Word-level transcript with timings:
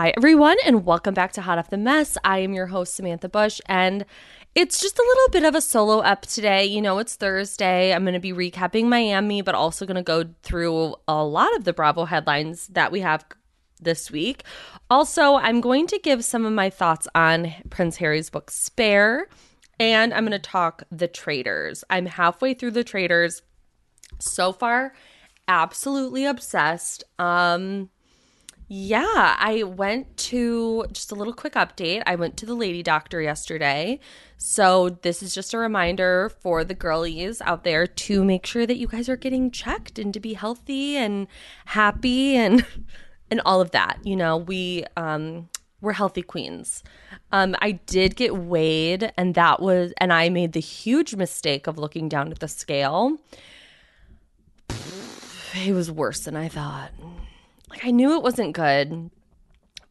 Hi, 0.00 0.14
everyone, 0.16 0.58
and 0.64 0.86
welcome 0.86 1.12
back 1.12 1.32
to 1.32 1.42
Hot 1.42 1.58
Off 1.58 1.70
the 1.70 1.76
Mess. 1.76 2.16
I 2.22 2.38
am 2.38 2.52
your 2.52 2.68
host, 2.68 2.94
Samantha 2.94 3.28
Bush, 3.28 3.60
and 3.66 4.06
it's 4.54 4.80
just 4.80 4.96
a 4.96 5.02
little 5.02 5.28
bit 5.32 5.42
of 5.42 5.56
a 5.56 5.60
solo 5.60 5.98
up 5.98 6.22
today. 6.24 6.66
You 6.66 6.80
know, 6.80 7.00
it's 7.00 7.16
Thursday. 7.16 7.92
I'm 7.92 8.04
going 8.04 8.14
to 8.14 8.20
be 8.20 8.32
recapping 8.32 8.84
Miami, 8.84 9.42
but 9.42 9.56
also 9.56 9.86
going 9.86 9.96
to 9.96 10.04
go 10.04 10.22
through 10.44 10.94
a 11.08 11.24
lot 11.24 11.52
of 11.56 11.64
the 11.64 11.72
Bravo 11.72 12.04
headlines 12.04 12.68
that 12.68 12.92
we 12.92 13.00
have 13.00 13.24
this 13.80 14.08
week. 14.08 14.44
Also, 14.88 15.34
I'm 15.34 15.60
going 15.60 15.88
to 15.88 15.98
give 15.98 16.24
some 16.24 16.46
of 16.46 16.52
my 16.52 16.70
thoughts 16.70 17.08
on 17.16 17.52
Prince 17.68 17.96
Harry's 17.96 18.30
book, 18.30 18.52
Spare, 18.52 19.26
and 19.80 20.14
I'm 20.14 20.22
going 20.24 20.30
to 20.30 20.38
talk 20.38 20.84
The 20.92 21.08
Traitors. 21.08 21.82
I'm 21.90 22.06
halfway 22.06 22.54
through 22.54 22.70
The 22.70 22.84
Traitors. 22.84 23.42
So 24.20 24.52
far, 24.52 24.92
absolutely 25.48 26.24
obsessed. 26.24 27.02
Um, 27.18 27.90
yeah, 28.70 29.34
I 29.38 29.62
went 29.62 30.14
to 30.18 30.84
just 30.92 31.10
a 31.10 31.14
little 31.14 31.32
quick 31.32 31.54
update. 31.54 32.02
I 32.04 32.16
went 32.16 32.36
to 32.36 32.46
the 32.46 32.54
lady 32.54 32.82
doctor 32.82 33.22
yesterday. 33.22 33.98
So, 34.36 34.90
this 34.90 35.22
is 35.22 35.34
just 35.34 35.54
a 35.54 35.58
reminder 35.58 36.30
for 36.40 36.64
the 36.64 36.74
girlies 36.74 37.40
out 37.40 37.64
there 37.64 37.86
to 37.86 38.22
make 38.22 38.44
sure 38.44 38.66
that 38.66 38.76
you 38.76 38.86
guys 38.86 39.08
are 39.08 39.16
getting 39.16 39.50
checked 39.50 39.98
and 39.98 40.12
to 40.12 40.20
be 40.20 40.34
healthy 40.34 40.96
and 40.96 41.28
happy 41.64 42.36
and 42.36 42.66
and 43.30 43.40
all 43.46 43.62
of 43.62 43.70
that. 43.70 44.00
You 44.04 44.16
know, 44.16 44.36
we 44.36 44.84
um 44.98 45.48
we're 45.80 45.94
healthy 45.94 46.22
queens. 46.22 46.82
Um 47.32 47.56
I 47.62 47.72
did 47.72 48.16
get 48.16 48.36
weighed 48.36 49.12
and 49.16 49.34
that 49.34 49.62
was 49.62 49.94
and 49.96 50.12
I 50.12 50.28
made 50.28 50.52
the 50.52 50.60
huge 50.60 51.16
mistake 51.16 51.66
of 51.66 51.78
looking 51.78 52.06
down 52.06 52.30
at 52.30 52.40
the 52.40 52.48
scale. 52.48 53.16
It 55.54 55.72
was 55.72 55.90
worse 55.90 56.20
than 56.20 56.36
I 56.36 56.48
thought 56.48 56.90
like 57.70 57.84
I 57.84 57.90
knew 57.90 58.14
it 58.14 58.22
wasn't 58.22 58.54
good, 58.54 59.10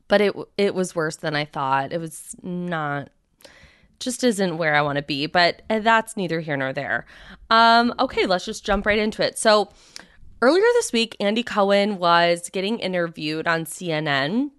but 0.08 0.22
it 0.22 0.34
it 0.58 0.76
was 0.76 0.96
worse 0.96 1.18
than 1.18 1.36
I 1.36 1.46
thought. 1.46 1.94
It 1.94 2.00
was 2.00 2.36
not 2.42 3.10
just 4.00 4.24
isn't 4.24 4.58
where 4.58 4.76
I 4.76 4.82
want 4.82 4.98
to 4.98 5.02
be, 5.04 5.26
but 5.26 5.64
uh, 5.70 5.80
that's 5.80 6.16
neither 6.16 6.40
here 6.40 6.58
nor 6.58 6.74
there. 6.74 7.06
Um 7.50 7.94
okay, 8.00 8.26
let's 8.26 8.46
just 8.46 8.66
jump 8.66 8.86
right 8.86 9.00
into 9.00 9.24
it. 9.24 9.38
So 9.38 9.70
earlier 10.42 10.66
this 10.76 10.92
week 10.92 11.16
Andy 11.20 11.44
Cohen 11.44 11.98
was 11.98 12.50
getting 12.50 12.80
interviewed 12.80 13.48
on 13.48 13.66
CNN 13.66 14.52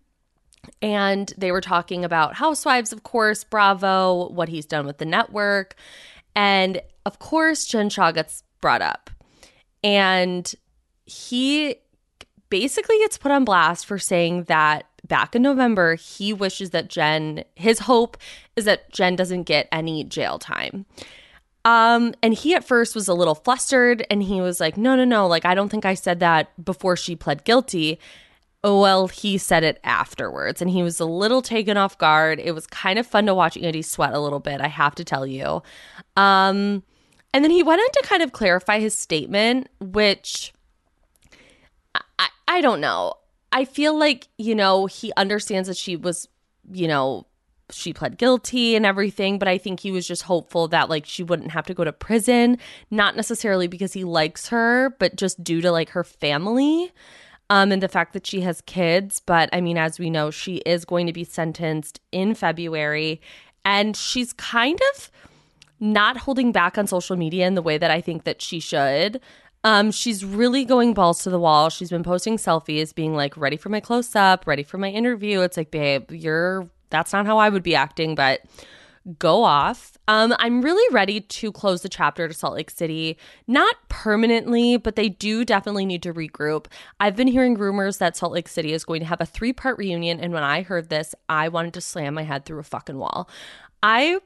and 0.82 1.32
they 1.36 1.52
were 1.52 1.60
talking 1.60 2.04
about 2.04 2.34
Housewives, 2.34 2.92
of 2.92 3.02
course, 3.02 3.44
Bravo, 3.44 4.28
what 4.30 4.48
he's 4.48 4.66
done 4.66 4.86
with 4.86 4.98
the 4.98 5.04
network. 5.04 5.74
And 6.34 6.82
of 7.06 7.18
course, 7.18 7.66
Jen 7.66 7.88
Shah 7.88 8.12
gets 8.12 8.42
brought 8.60 8.82
up. 8.82 9.10
And 9.82 10.52
he 11.06 11.76
basically 12.50 12.98
gets 12.98 13.18
put 13.18 13.32
on 13.32 13.44
blast 13.44 13.86
for 13.86 13.98
saying 13.98 14.44
that 14.44 14.86
back 15.06 15.34
in 15.34 15.42
November, 15.42 15.94
he 15.94 16.32
wishes 16.32 16.70
that 16.70 16.88
Jen, 16.88 17.44
his 17.54 17.80
hope 17.80 18.16
is 18.56 18.64
that 18.64 18.90
Jen 18.92 19.16
doesn't 19.16 19.44
get 19.44 19.68
any 19.72 20.04
jail 20.04 20.38
time. 20.38 20.86
Um, 21.64 22.14
and 22.22 22.34
he 22.34 22.54
at 22.54 22.64
first 22.64 22.94
was 22.94 23.08
a 23.08 23.14
little 23.14 23.34
flustered 23.34 24.06
and 24.10 24.22
he 24.22 24.40
was 24.40 24.60
like, 24.60 24.76
no, 24.76 24.96
no, 24.96 25.04
no, 25.04 25.26
like, 25.26 25.44
I 25.44 25.54
don't 25.54 25.68
think 25.68 25.84
I 25.84 25.94
said 25.94 26.20
that 26.20 26.64
before 26.64 26.96
she 26.96 27.16
pled 27.16 27.44
guilty. 27.44 27.98
Well, 28.64 29.08
he 29.08 29.38
said 29.38 29.64
it 29.64 29.78
afterwards 29.84 30.62
and 30.62 30.70
he 30.70 30.82
was 30.82 30.98
a 30.98 31.04
little 31.04 31.42
taken 31.42 31.76
off 31.76 31.98
guard. 31.98 32.40
It 32.40 32.52
was 32.52 32.66
kind 32.66 32.98
of 32.98 33.06
fun 33.06 33.26
to 33.26 33.34
watch 33.34 33.56
Andy 33.56 33.82
sweat 33.82 34.14
a 34.14 34.20
little 34.20 34.40
bit, 34.40 34.60
I 34.60 34.68
have 34.68 34.94
to 34.96 35.04
tell 35.04 35.26
you. 35.26 35.62
Um, 36.16 36.82
and 37.34 37.44
then 37.44 37.50
he 37.50 37.62
went 37.62 37.80
on 37.80 37.90
to 37.92 38.08
kind 38.08 38.22
of 38.22 38.32
clarify 38.32 38.80
his 38.80 38.96
statement, 38.96 39.68
which 39.80 40.52
I, 42.48 42.60
don't 42.60 42.80
know. 42.80 43.14
I 43.52 43.64
feel 43.64 43.96
like, 43.98 44.28
you 44.38 44.54
know, 44.54 44.86
he 44.86 45.12
understands 45.16 45.68
that 45.68 45.76
she 45.76 45.96
was, 45.96 46.28
you 46.72 46.88
know, 46.88 47.26
she 47.70 47.92
pled 47.92 48.18
guilty 48.18 48.74
and 48.76 48.86
everything, 48.86 49.38
but 49.38 49.48
I 49.48 49.58
think 49.58 49.80
he 49.80 49.90
was 49.90 50.06
just 50.08 50.22
hopeful 50.22 50.68
that 50.68 50.88
like 50.88 51.04
she 51.04 51.22
wouldn't 51.22 51.50
have 51.50 51.66
to 51.66 51.74
go 51.74 51.84
to 51.84 51.92
prison, 51.92 52.58
not 52.90 53.14
necessarily 53.14 53.66
because 53.66 53.92
he 53.92 54.04
likes 54.04 54.48
her, 54.48 54.96
but 54.98 55.16
just 55.16 55.44
due 55.44 55.60
to 55.60 55.70
like 55.70 55.90
her 55.90 56.04
family 56.04 56.92
um 57.50 57.72
and 57.72 57.82
the 57.82 57.88
fact 57.88 58.12
that 58.12 58.26
she 58.26 58.42
has 58.42 58.60
kids, 58.62 59.20
but 59.20 59.48
I 59.52 59.60
mean 59.60 59.78
as 59.78 59.98
we 59.98 60.10
know, 60.10 60.30
she 60.30 60.56
is 60.58 60.84
going 60.84 61.06
to 61.06 61.12
be 61.12 61.24
sentenced 61.24 62.00
in 62.12 62.34
February 62.34 63.20
and 63.64 63.96
she's 63.96 64.32
kind 64.32 64.78
of 64.94 65.10
not 65.80 66.16
holding 66.16 66.52
back 66.52 66.76
on 66.76 66.86
social 66.86 67.16
media 67.16 67.46
in 67.46 67.54
the 67.54 67.62
way 67.62 67.78
that 67.78 67.90
I 67.90 68.00
think 68.00 68.24
that 68.24 68.42
she 68.42 68.60
should. 68.60 69.20
Um, 69.68 69.90
she's 69.90 70.24
really 70.24 70.64
going 70.64 70.94
balls 70.94 71.22
to 71.24 71.30
the 71.30 71.38
wall. 71.38 71.68
She's 71.68 71.90
been 71.90 72.02
posting 72.02 72.38
selfies, 72.38 72.94
being 72.94 73.14
like, 73.14 73.36
ready 73.36 73.58
for 73.58 73.68
my 73.68 73.80
close 73.80 74.16
up, 74.16 74.46
ready 74.46 74.62
for 74.62 74.78
my 74.78 74.88
interview. 74.88 75.42
It's 75.42 75.58
like, 75.58 75.70
babe, 75.70 76.10
you're 76.10 76.70
that's 76.88 77.12
not 77.12 77.26
how 77.26 77.36
I 77.36 77.50
would 77.50 77.62
be 77.62 77.74
acting, 77.74 78.14
but 78.14 78.40
go 79.18 79.44
off. 79.44 79.98
Um, 80.08 80.34
I'm 80.38 80.62
really 80.62 80.94
ready 80.94 81.20
to 81.20 81.52
close 81.52 81.82
the 81.82 81.90
chapter 81.90 82.26
to 82.26 82.32
Salt 82.32 82.54
Lake 82.54 82.70
City. 82.70 83.18
Not 83.46 83.74
permanently, 83.90 84.78
but 84.78 84.96
they 84.96 85.10
do 85.10 85.44
definitely 85.44 85.84
need 85.84 86.02
to 86.04 86.14
regroup. 86.14 86.64
I've 86.98 87.14
been 87.14 87.28
hearing 87.28 87.52
rumors 87.52 87.98
that 87.98 88.16
Salt 88.16 88.32
Lake 88.32 88.48
City 88.48 88.72
is 88.72 88.86
going 88.86 89.00
to 89.00 89.06
have 89.06 89.20
a 89.20 89.26
three 89.26 89.52
part 89.52 89.76
reunion. 89.76 90.18
And 90.18 90.32
when 90.32 90.44
I 90.44 90.62
heard 90.62 90.88
this, 90.88 91.14
I 91.28 91.50
wanted 91.50 91.74
to 91.74 91.82
slam 91.82 92.14
my 92.14 92.22
head 92.22 92.46
through 92.46 92.60
a 92.60 92.64
fucking 92.64 92.96
wall. 92.96 93.28
I 93.82 94.20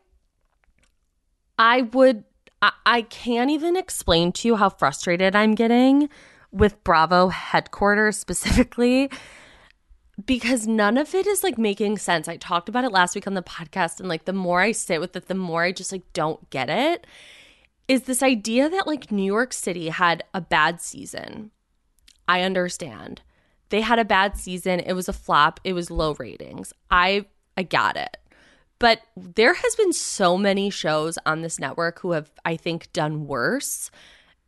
I 1.59 1.83
would 1.83 2.23
I, 2.63 3.03
can't 3.03 3.51
even 3.51 3.77
explain 3.77 4.33
to 4.33 4.49
you 4.49 4.57
how 4.57 4.69
frustrated 4.69 5.35
I'm 5.35 5.55
getting 5.55 6.09
with 6.53 6.83
Bravo 6.85 7.29
headquarters 7.29 8.17
specifically 8.17 9.11
because 10.25 10.67
none 10.67 10.97
of 10.97 11.15
it 11.15 11.27
is 11.27 11.43
like 11.43 11.59
making 11.59 11.99
sense. 11.99 12.29
I 12.29 12.37
talked 12.37 12.69
about 12.69 12.85
it 12.85 12.93
last 12.93 13.15
week 13.15 13.27
on 13.27 13.35
the 13.35 13.43
podcast, 13.43 13.99
and 13.99 14.09
like 14.09 14.27
the 14.27 14.33
more 14.33 14.61
I 14.61 14.73
sit 14.73 15.01
with 15.01 15.17
it, 15.17 15.27
the 15.27 15.35
more 15.35 15.63
I 15.65 15.73
just 15.73 15.91
like 15.91 16.05
don't 16.13 16.49
get 16.51 16.71
it. 16.71 17.07
Is 17.89 18.03
this 18.03 18.23
idea 18.23 18.69
that 18.69 18.87
like 18.87 19.11
New 19.11 19.25
York 19.25 19.53
City 19.53 19.89
had 19.89 20.23
a 20.33 20.41
bad 20.41 20.81
season? 20.81 21.51
I 22.29 22.43
understand. 22.43 23.23
They 23.71 23.81
had 23.81 23.99
a 23.99 24.05
bad 24.05 24.37
season. 24.37 24.81
It 24.81 24.93
was 24.93 25.09
a 25.09 25.13
flop. 25.13 25.59
It 25.65 25.73
was 25.73 25.91
low 25.91 26.15
ratings. 26.15 26.73
I 26.91 27.27
I 27.57 27.65
got 27.65 27.97
it. 27.97 28.19
But 28.83 29.03
there 29.17 29.55
has 29.55 29.77
been 29.77 29.93
so 29.93 30.37
many 30.37 30.69
shows 30.69 31.17
on 31.25 31.43
this 31.43 31.61
network 31.61 32.01
who 32.01 32.13
have, 32.13 32.33
I 32.45 32.57
think, 32.57 32.93
done 32.93 33.29
worse. 33.29 33.93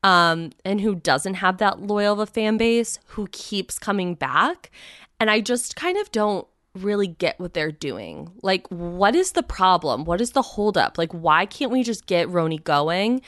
Um, 0.03 0.51
and 0.65 0.81
who 0.81 0.97
doesn't 0.97 1.35
have 1.35 1.59
that 1.59 1.81
loyal 1.81 2.15
of 2.15 2.19
a 2.19 2.27
fan 2.27 2.57
base, 2.57 2.99
who 3.07 3.29
keeps 3.29 3.79
coming 3.79 4.17
back. 4.17 4.73
And 5.21 5.31
I 5.31 5.41
just 5.41 5.77
kind 5.77 5.97
of 5.99 6.11
don't 6.11 6.49
really 6.75 7.07
get 7.07 7.39
what 7.39 7.55
they're 7.55 7.71
doing. 7.71 8.33
Like, 8.43 8.67
what 8.71 9.15
is 9.15 9.33
the 9.33 9.45
problem? 9.45 10.05
What 10.05 10.21
is 10.21 10.33
the 10.33 10.43
holdup? 10.43 10.99
Like, 10.99 11.13
why 11.13 11.47
can't 11.47 11.71
we 11.71 11.85
just 11.85 12.07
get 12.07 12.27
RHONY 12.29 12.65
going? 12.65 13.23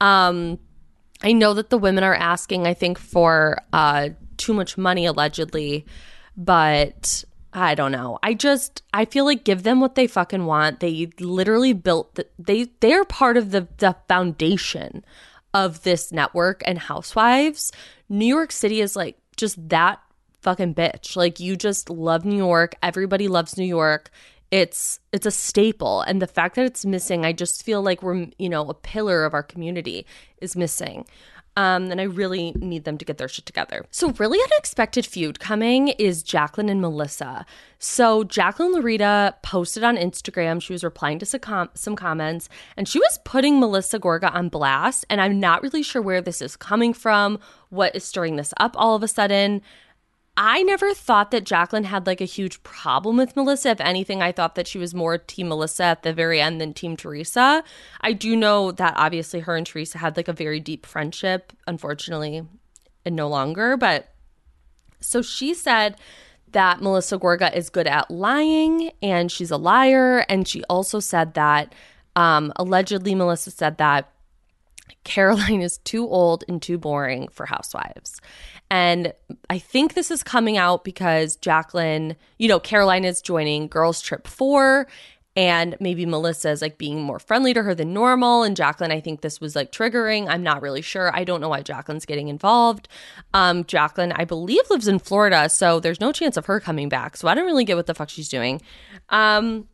Um, 0.00 0.60
I 1.20 1.32
know 1.32 1.52
that 1.54 1.70
the 1.70 1.78
women 1.78 2.04
are 2.04 2.14
asking, 2.14 2.64
I 2.64 2.74
think, 2.74 3.00
for 3.00 3.58
uh, 3.72 4.10
too 4.36 4.54
much 4.54 4.78
money 4.78 5.04
allegedly, 5.04 5.84
but 6.36 7.24
I 7.56 7.74
don't 7.76 7.92
know. 7.92 8.18
I 8.22 8.34
just 8.34 8.82
I 8.92 9.04
feel 9.04 9.24
like 9.24 9.44
give 9.44 9.62
them 9.62 9.80
what 9.80 9.94
they 9.94 10.06
fucking 10.08 10.44
want. 10.46 10.80
They 10.80 11.08
literally 11.20 11.72
built 11.72 12.16
the, 12.16 12.26
they 12.38 12.64
they're 12.80 13.04
part 13.04 13.36
of 13.36 13.52
the 13.52 13.68
the 13.78 13.96
foundation 14.08 15.04
of 15.54 15.82
this 15.84 16.10
network 16.12 16.62
and 16.66 16.78
housewives. 16.78 17.70
New 18.08 18.26
York 18.26 18.50
City 18.52 18.80
is 18.80 18.96
like 18.96 19.16
just 19.36 19.68
that 19.68 20.00
fucking 20.40 20.74
bitch. 20.74 21.16
Like 21.16 21.38
you 21.38 21.56
just 21.56 21.90
love 21.90 22.24
New 22.24 22.36
York. 22.36 22.74
Everybody 22.82 23.28
loves 23.28 23.56
New 23.56 23.64
York. 23.66 24.10
it's 24.50 25.00
it's 25.12 25.26
a 25.26 25.30
staple 25.30 26.02
and 26.02 26.20
the 26.20 26.26
fact 26.26 26.54
that 26.56 26.66
it's 26.66 26.84
missing 26.84 27.24
i 27.24 27.32
just 27.32 27.64
feel 27.64 27.82
like 27.82 28.02
we're 28.02 28.26
you 28.38 28.48
know 28.48 28.68
a 28.68 28.74
pillar 28.74 29.24
of 29.24 29.34
our 29.34 29.42
community 29.42 30.06
is 30.40 30.54
missing 30.54 31.06
um, 31.56 31.90
and 31.90 32.00
I 32.00 32.04
really 32.04 32.52
need 32.56 32.84
them 32.84 32.98
to 32.98 33.04
get 33.04 33.18
their 33.18 33.28
shit 33.28 33.46
together. 33.46 33.86
So, 33.90 34.10
really 34.12 34.38
unexpected 34.52 35.06
feud 35.06 35.38
coming 35.38 35.88
is 35.88 36.22
Jacqueline 36.22 36.68
and 36.68 36.80
Melissa. 36.80 37.46
So, 37.78 38.24
Jacqueline 38.24 38.74
Laurita 38.74 39.34
posted 39.42 39.84
on 39.84 39.96
Instagram. 39.96 40.60
She 40.60 40.72
was 40.72 40.82
replying 40.82 41.18
to 41.20 41.26
some, 41.26 41.40
com- 41.40 41.70
some 41.74 41.96
comments 41.96 42.48
and 42.76 42.88
she 42.88 42.98
was 42.98 43.18
putting 43.24 43.60
Melissa 43.60 44.00
Gorga 44.00 44.34
on 44.34 44.48
blast. 44.48 45.04
And 45.08 45.20
I'm 45.20 45.38
not 45.38 45.62
really 45.62 45.82
sure 45.82 46.02
where 46.02 46.20
this 46.20 46.42
is 46.42 46.56
coming 46.56 46.92
from, 46.92 47.38
what 47.68 47.94
is 47.94 48.04
stirring 48.04 48.36
this 48.36 48.52
up 48.58 48.74
all 48.76 48.96
of 48.96 49.02
a 49.02 49.08
sudden. 49.08 49.62
I 50.36 50.62
never 50.64 50.94
thought 50.94 51.30
that 51.30 51.44
Jacqueline 51.44 51.84
had 51.84 52.06
like 52.06 52.20
a 52.20 52.24
huge 52.24 52.62
problem 52.64 53.16
with 53.16 53.36
Melissa. 53.36 53.70
If 53.70 53.80
anything, 53.80 54.20
I 54.20 54.32
thought 54.32 54.56
that 54.56 54.66
she 54.66 54.78
was 54.78 54.92
more 54.92 55.16
Team 55.16 55.48
Melissa 55.48 55.84
at 55.84 56.02
the 56.02 56.12
very 56.12 56.40
end 56.40 56.60
than 56.60 56.74
Team 56.74 56.96
Teresa. 56.96 57.62
I 58.00 58.12
do 58.12 58.34
know 58.34 58.72
that 58.72 58.94
obviously 58.96 59.40
her 59.40 59.56
and 59.56 59.66
Teresa 59.66 59.98
had 59.98 60.16
like 60.16 60.26
a 60.26 60.32
very 60.32 60.58
deep 60.58 60.86
friendship, 60.86 61.52
unfortunately, 61.68 62.42
and 63.04 63.14
no 63.14 63.28
longer. 63.28 63.76
But 63.76 64.12
so 65.00 65.22
she 65.22 65.54
said 65.54 65.96
that 66.50 66.80
Melissa 66.80 67.16
Gorga 67.18 67.54
is 67.54 67.70
good 67.70 67.86
at 67.86 68.10
lying 68.10 68.90
and 69.02 69.30
she's 69.30 69.52
a 69.52 69.56
liar. 69.56 70.24
And 70.28 70.48
she 70.48 70.64
also 70.64 70.98
said 70.98 71.34
that 71.34 71.72
um, 72.16 72.52
allegedly, 72.56 73.14
Melissa 73.14 73.50
said 73.50 73.78
that 73.78 74.10
Caroline 75.04 75.60
is 75.62 75.78
too 75.78 76.08
old 76.08 76.44
and 76.48 76.60
too 76.60 76.78
boring 76.78 77.28
for 77.28 77.46
housewives. 77.46 78.20
And 78.70 79.12
I 79.50 79.58
think 79.58 79.94
this 79.94 80.10
is 80.10 80.22
coming 80.22 80.56
out 80.56 80.84
because 80.84 81.36
Jacqueline, 81.36 82.16
you 82.38 82.48
know, 82.48 82.58
Caroline 82.58 83.04
is 83.04 83.20
joining 83.20 83.68
Girls 83.68 84.00
Trip 84.00 84.26
4 84.26 84.86
and 85.36 85.76
maybe 85.80 86.06
Melissa 86.06 86.50
is 86.50 86.62
like 86.62 86.78
being 86.78 87.02
more 87.02 87.18
friendly 87.18 87.52
to 87.54 87.62
her 87.62 87.74
than 87.74 87.92
normal. 87.92 88.44
And 88.44 88.56
Jacqueline, 88.56 88.92
I 88.92 89.00
think 89.00 89.20
this 89.20 89.40
was 89.40 89.56
like 89.56 89.72
triggering. 89.72 90.28
I'm 90.28 90.44
not 90.44 90.62
really 90.62 90.82
sure. 90.82 91.14
I 91.14 91.24
don't 91.24 91.40
know 91.40 91.48
why 91.48 91.62
Jacqueline's 91.62 92.06
getting 92.06 92.28
involved. 92.28 92.88
Um, 93.32 93.64
Jacqueline, 93.64 94.12
I 94.12 94.24
believe, 94.24 94.62
lives 94.70 94.86
in 94.86 95.00
Florida, 95.00 95.48
so 95.48 95.80
there's 95.80 96.00
no 96.00 96.12
chance 96.12 96.36
of 96.36 96.46
her 96.46 96.60
coming 96.60 96.88
back. 96.88 97.16
So 97.16 97.26
I 97.26 97.34
don't 97.34 97.46
really 97.46 97.64
get 97.64 97.76
what 97.76 97.86
the 97.86 97.94
fuck 97.94 98.10
she's 98.10 98.28
doing. 98.28 98.62
Um, 99.08 99.66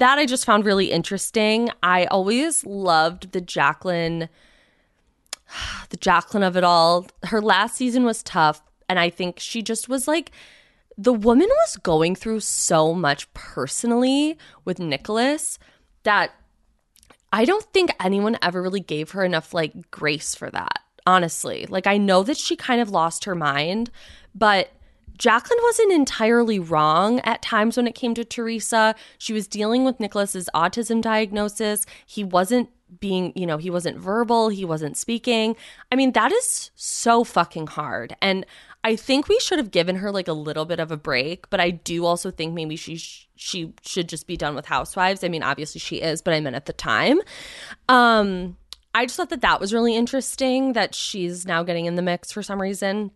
that 0.00 0.18
I 0.18 0.26
just 0.26 0.44
found 0.44 0.64
really 0.64 0.90
interesting. 0.90 1.70
I 1.82 2.06
always 2.06 2.66
loved 2.66 3.32
the 3.32 3.40
Jacqueline 3.40 4.28
the 5.90 5.96
Jacqueline 5.96 6.42
of 6.42 6.56
it 6.56 6.64
all. 6.64 7.06
Her 7.24 7.40
last 7.40 7.76
season 7.76 8.04
was 8.04 8.22
tough. 8.22 8.62
And 8.88 8.98
I 8.98 9.10
think 9.10 9.38
she 9.38 9.62
just 9.62 9.88
was 9.88 10.08
like, 10.08 10.32
the 10.98 11.12
woman 11.12 11.48
was 11.48 11.76
going 11.76 12.14
through 12.14 12.40
so 12.40 12.92
much 12.92 13.32
personally 13.32 14.36
with 14.64 14.78
Nicholas 14.78 15.58
that 16.02 16.32
I 17.32 17.44
don't 17.44 17.64
think 17.72 17.90
anyone 18.00 18.36
ever 18.42 18.60
really 18.60 18.80
gave 18.80 19.12
her 19.12 19.24
enough 19.24 19.54
like 19.54 19.90
grace 19.90 20.34
for 20.34 20.50
that, 20.50 20.80
honestly. 21.06 21.66
Like, 21.68 21.86
I 21.86 21.96
know 21.96 22.22
that 22.24 22.36
she 22.36 22.56
kind 22.56 22.80
of 22.80 22.90
lost 22.90 23.24
her 23.24 23.36
mind, 23.36 23.90
but 24.34 24.72
Jacqueline 25.20 25.62
wasn't 25.62 25.92
entirely 25.92 26.58
wrong 26.58 27.20
at 27.20 27.42
times 27.42 27.76
when 27.76 27.86
it 27.86 27.94
came 27.94 28.14
to 28.14 28.24
Teresa. 28.24 28.94
She 29.18 29.34
was 29.34 29.46
dealing 29.46 29.84
with 29.84 30.00
Nicholas's 30.00 30.48
autism 30.54 31.02
diagnosis. 31.02 31.84
He 32.06 32.24
wasn't 32.24 32.70
being, 33.00 33.34
you 33.36 33.44
know, 33.44 33.58
he 33.58 33.68
wasn't 33.68 33.98
verbal, 33.98 34.48
he 34.48 34.64
wasn't 34.64 34.96
speaking. 34.96 35.56
I 35.92 35.96
mean, 35.96 36.12
that 36.12 36.32
is 36.32 36.70
so 36.74 37.22
fucking 37.22 37.66
hard. 37.66 38.16
And 38.22 38.46
I 38.82 38.96
think 38.96 39.28
we 39.28 39.38
should 39.40 39.58
have 39.58 39.70
given 39.70 39.96
her 39.96 40.10
like 40.10 40.26
a 40.26 40.32
little 40.32 40.64
bit 40.64 40.80
of 40.80 40.90
a 40.90 40.96
break, 40.96 41.50
but 41.50 41.60
I 41.60 41.68
do 41.68 42.06
also 42.06 42.30
think 42.30 42.54
maybe 42.54 42.76
she 42.76 42.96
sh- 42.96 43.28
she 43.36 43.74
should 43.82 44.08
just 44.08 44.26
be 44.26 44.38
done 44.38 44.54
with 44.54 44.64
housewives. 44.64 45.22
I 45.22 45.28
mean, 45.28 45.42
obviously 45.42 45.80
she 45.80 45.96
is, 45.96 46.22
but 46.22 46.32
I 46.32 46.40
meant 46.40 46.56
at 46.56 46.64
the 46.64 46.72
time. 46.72 47.20
Um 47.90 48.56
I 48.94 49.04
just 49.04 49.18
thought 49.18 49.28
that 49.30 49.42
that 49.42 49.60
was 49.60 49.74
really 49.74 49.94
interesting 49.94 50.72
that 50.72 50.94
she's 50.94 51.46
now 51.46 51.62
getting 51.62 51.84
in 51.84 51.94
the 51.94 52.02
mix 52.02 52.32
for 52.32 52.42
some 52.42 52.60
reason. 52.60 53.10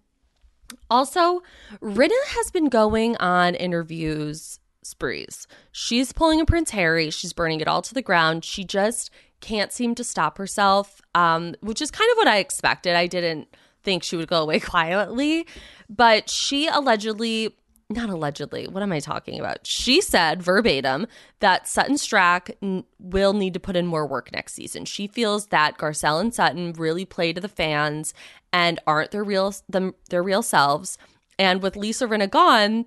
Also, 0.90 1.43
Rinna 1.81 2.25
has 2.28 2.50
been 2.50 2.69
going 2.69 3.16
on 3.16 3.55
interviews 3.55 4.61
sprees. 4.82 5.46
She's 5.72 6.12
pulling 6.12 6.40
a 6.40 6.44
Prince 6.44 6.70
Harry. 6.70 7.11
She's 7.11 7.32
burning 7.32 7.61
it 7.61 7.69
all 7.69 7.82
to 7.82 7.94
the 7.94 8.02
ground. 8.02 8.44
She 8.44 8.64
just 8.64 9.11
can't 9.40 9.72
seem 9.72 9.94
to 9.96 10.05
stop 10.05 10.38
herself, 10.38 11.02
um, 11.14 11.55
which 11.61 11.82
is 11.82 11.90
kind 11.90 12.11
of 12.12 12.16
what 12.16 12.28
I 12.28 12.38
expected. 12.38 12.94
I 12.94 13.06
didn't 13.06 13.49
think 13.82 14.02
she 14.02 14.16
would 14.16 14.28
go 14.28 14.43
away 14.43 14.61
quietly, 14.61 15.46
but 15.88 16.31
she 16.31 16.66
allegedly 16.69 17.56
not 17.91 18.09
allegedly, 18.09 18.67
what 18.67 18.83
am 18.83 18.93
I 18.93 19.01
talking 19.01 19.39
about? 19.39 19.67
She 19.67 20.01
said 20.01 20.43
verbatim 20.43 21.07
that 21.41 21.69
Sutton 21.69 21.97
Stracke 21.97 22.55
n- 22.63 22.85
will 22.99 23.35
need 23.35 23.55
to 23.55 23.61
put 23.61 23.77
in 23.77 23.87
more 23.87 24.07
work 24.07 24.33
next 24.33 24.55
season. 24.55 24.85
She 24.85 25.07
feels 25.07 25.49
that 25.49 25.77
Garcelle 25.77 26.21
and 26.21 26.35
Sutton 26.35 26.73
really 26.73 27.05
play 27.05 27.33
to 27.33 27.41
the 27.41 27.49
fans 27.49 28.15
and 28.53 28.81
aren't 28.87 29.11
their 29.11 29.25
real 29.25 29.55
them 29.69 29.95
their 30.09 30.23
real 30.23 30.43
selves. 30.43 30.97
And 31.39 31.63
with 31.63 31.77
Lisa 31.77 32.07
Rinna 32.07 32.31
gone, 32.31 32.87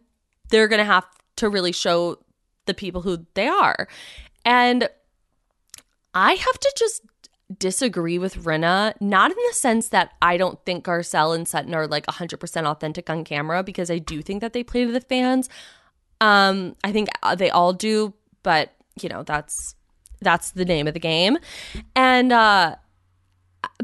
they're 0.49 0.67
going 0.67 0.79
to 0.79 0.85
have 0.85 1.05
to 1.37 1.49
really 1.49 1.71
show 1.71 2.17
the 2.65 2.73
people 2.73 3.01
who 3.01 3.25
they 3.33 3.47
are. 3.47 3.87
And 4.45 4.89
I 6.13 6.33
have 6.33 6.59
to 6.59 6.73
just 6.77 7.03
disagree 7.57 8.17
with 8.17 8.43
Rinna, 8.43 8.93
not 8.99 9.31
in 9.31 9.37
the 9.47 9.53
sense 9.53 9.89
that 9.89 10.11
I 10.21 10.37
don't 10.37 10.63
think 10.65 10.85
Garcelle 10.85 11.35
and 11.35 11.47
Sutton 11.47 11.73
are 11.73 11.87
like 11.87 12.05
100% 12.07 12.65
authentic 12.65 13.09
on 13.09 13.23
camera, 13.23 13.63
because 13.63 13.89
I 13.89 13.99
do 13.99 14.21
think 14.21 14.41
that 14.41 14.53
they 14.53 14.63
play 14.63 14.85
to 14.85 14.91
the 14.91 15.01
fans. 15.01 15.49
Um, 16.19 16.75
I 16.83 16.91
think 16.91 17.09
uh, 17.23 17.35
they 17.35 17.49
all 17.49 17.73
do, 17.73 18.13
but 18.43 18.73
you 19.01 19.09
know, 19.09 19.23
that's 19.23 19.75
that's 20.19 20.51
the 20.51 20.65
name 20.65 20.87
of 20.87 20.93
the 20.93 20.99
game. 20.99 21.37
And 21.95 22.31
uh 22.31 22.75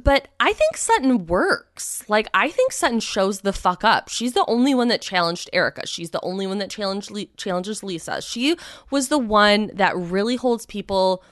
but 0.02 0.28
I 0.40 0.54
think 0.54 0.78
Sutton 0.78 1.28
works. 1.28 2.04
Like 2.08 2.28
I 2.34 2.50
think 2.50 2.72
Sutton 2.72 3.00
shows 3.00 3.42
the 3.42 3.54
fuck 3.54 3.84
up. 3.84 4.10
She's 4.10 4.34
the 4.34 4.46
only 4.48 4.74
one 4.74 4.88
that 4.88 5.02
challenged 5.02 5.50
Erika. 5.54 5.86
She's 5.86 6.10
the 6.10 6.22
only 6.22 6.48
one 6.48 6.58
that 6.60 6.70
challenged 6.70 7.12
Le- 7.12 7.26
challenges 7.38 7.84
Lisa. 7.84 8.22
She 8.22 8.56
was 8.90 9.10
the 9.10 9.20
one 9.20 9.72
that 9.74 9.96
really 9.96 10.36
holds 10.36 10.66
people 10.66 11.24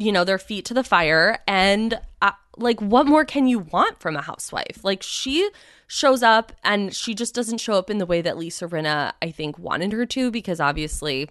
you 0.00 0.10
know, 0.10 0.24
their 0.24 0.38
feet 0.38 0.64
to 0.64 0.74
the 0.74 0.82
fire. 0.82 1.38
And 1.46 2.00
uh, 2.22 2.32
like, 2.56 2.80
what 2.80 3.06
more 3.06 3.26
can 3.26 3.46
you 3.46 3.58
want 3.58 4.00
from 4.00 4.16
a 4.16 4.22
housewife? 4.22 4.82
Like, 4.82 5.02
she 5.02 5.50
shows 5.86 6.22
up 6.22 6.52
and 6.64 6.94
she 6.94 7.14
just 7.14 7.34
doesn't 7.34 7.58
show 7.58 7.74
up 7.74 7.90
in 7.90 7.98
the 7.98 8.06
way 8.06 8.22
that 8.22 8.38
Lisa 8.38 8.66
Rinna, 8.66 9.12
I 9.20 9.30
think, 9.30 9.58
wanted 9.58 9.92
her 9.92 10.06
to, 10.06 10.30
because 10.30 10.58
obviously 10.58 11.28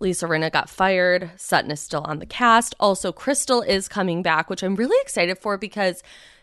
Lisa 0.00 0.26
Rinna 0.26 0.50
got 0.50 0.68
fired. 0.68 1.30
Sutton 1.36 1.70
is 1.70 1.78
still 1.80 2.02
on 2.02 2.18
the 2.18 2.26
cast. 2.26 2.74
Also, 2.80 3.12
Crystal 3.12 3.62
is 3.62 3.86
coming 3.86 4.22
back, 4.22 4.50
which 4.50 4.64
I'm 4.64 4.74
really 4.74 4.98
excited 5.00 5.38
for 5.38 5.56
because 5.56 6.02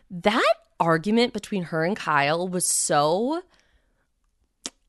that 0.10 0.53
argument 0.79 1.34
between 1.34 1.63
her 1.63 1.84
and 1.84 1.98
Kyle 1.98 2.48
was 2.48 2.65
so 2.65 3.41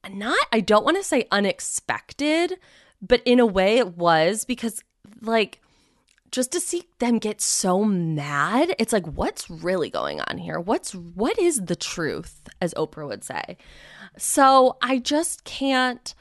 not, 0.09 0.39
I 0.53 0.61
don't 0.61 0.85
want 0.85 0.97
to 0.97 1.03
say 1.03 1.27
unexpected, 1.33 2.55
but 3.03 3.21
in 3.25 3.41
a 3.41 3.47
way 3.47 3.79
it 3.79 3.97
was 3.97 4.45
because, 4.45 4.81
like, 5.21 5.61
just 6.31 6.53
to 6.53 6.61
see 6.61 6.85
them 6.99 7.19
get 7.19 7.41
so 7.41 7.85
mad, 7.85 8.75
it's 8.79 8.93
like, 8.93 9.07
what's 9.07 9.49
really 9.49 9.91
going 9.91 10.21
on 10.21 10.39
here? 10.39 10.61
What's 10.61 10.95
what 10.95 11.39
is 11.39 11.65
the 11.65 11.77
truth, 11.77 12.49
as 12.61 12.75
Oprah 12.75 13.09
would 13.09 13.25
say? 13.25 13.57
So 14.17 14.77
I 14.83 14.99
just 14.99 15.45
can't 15.45 16.15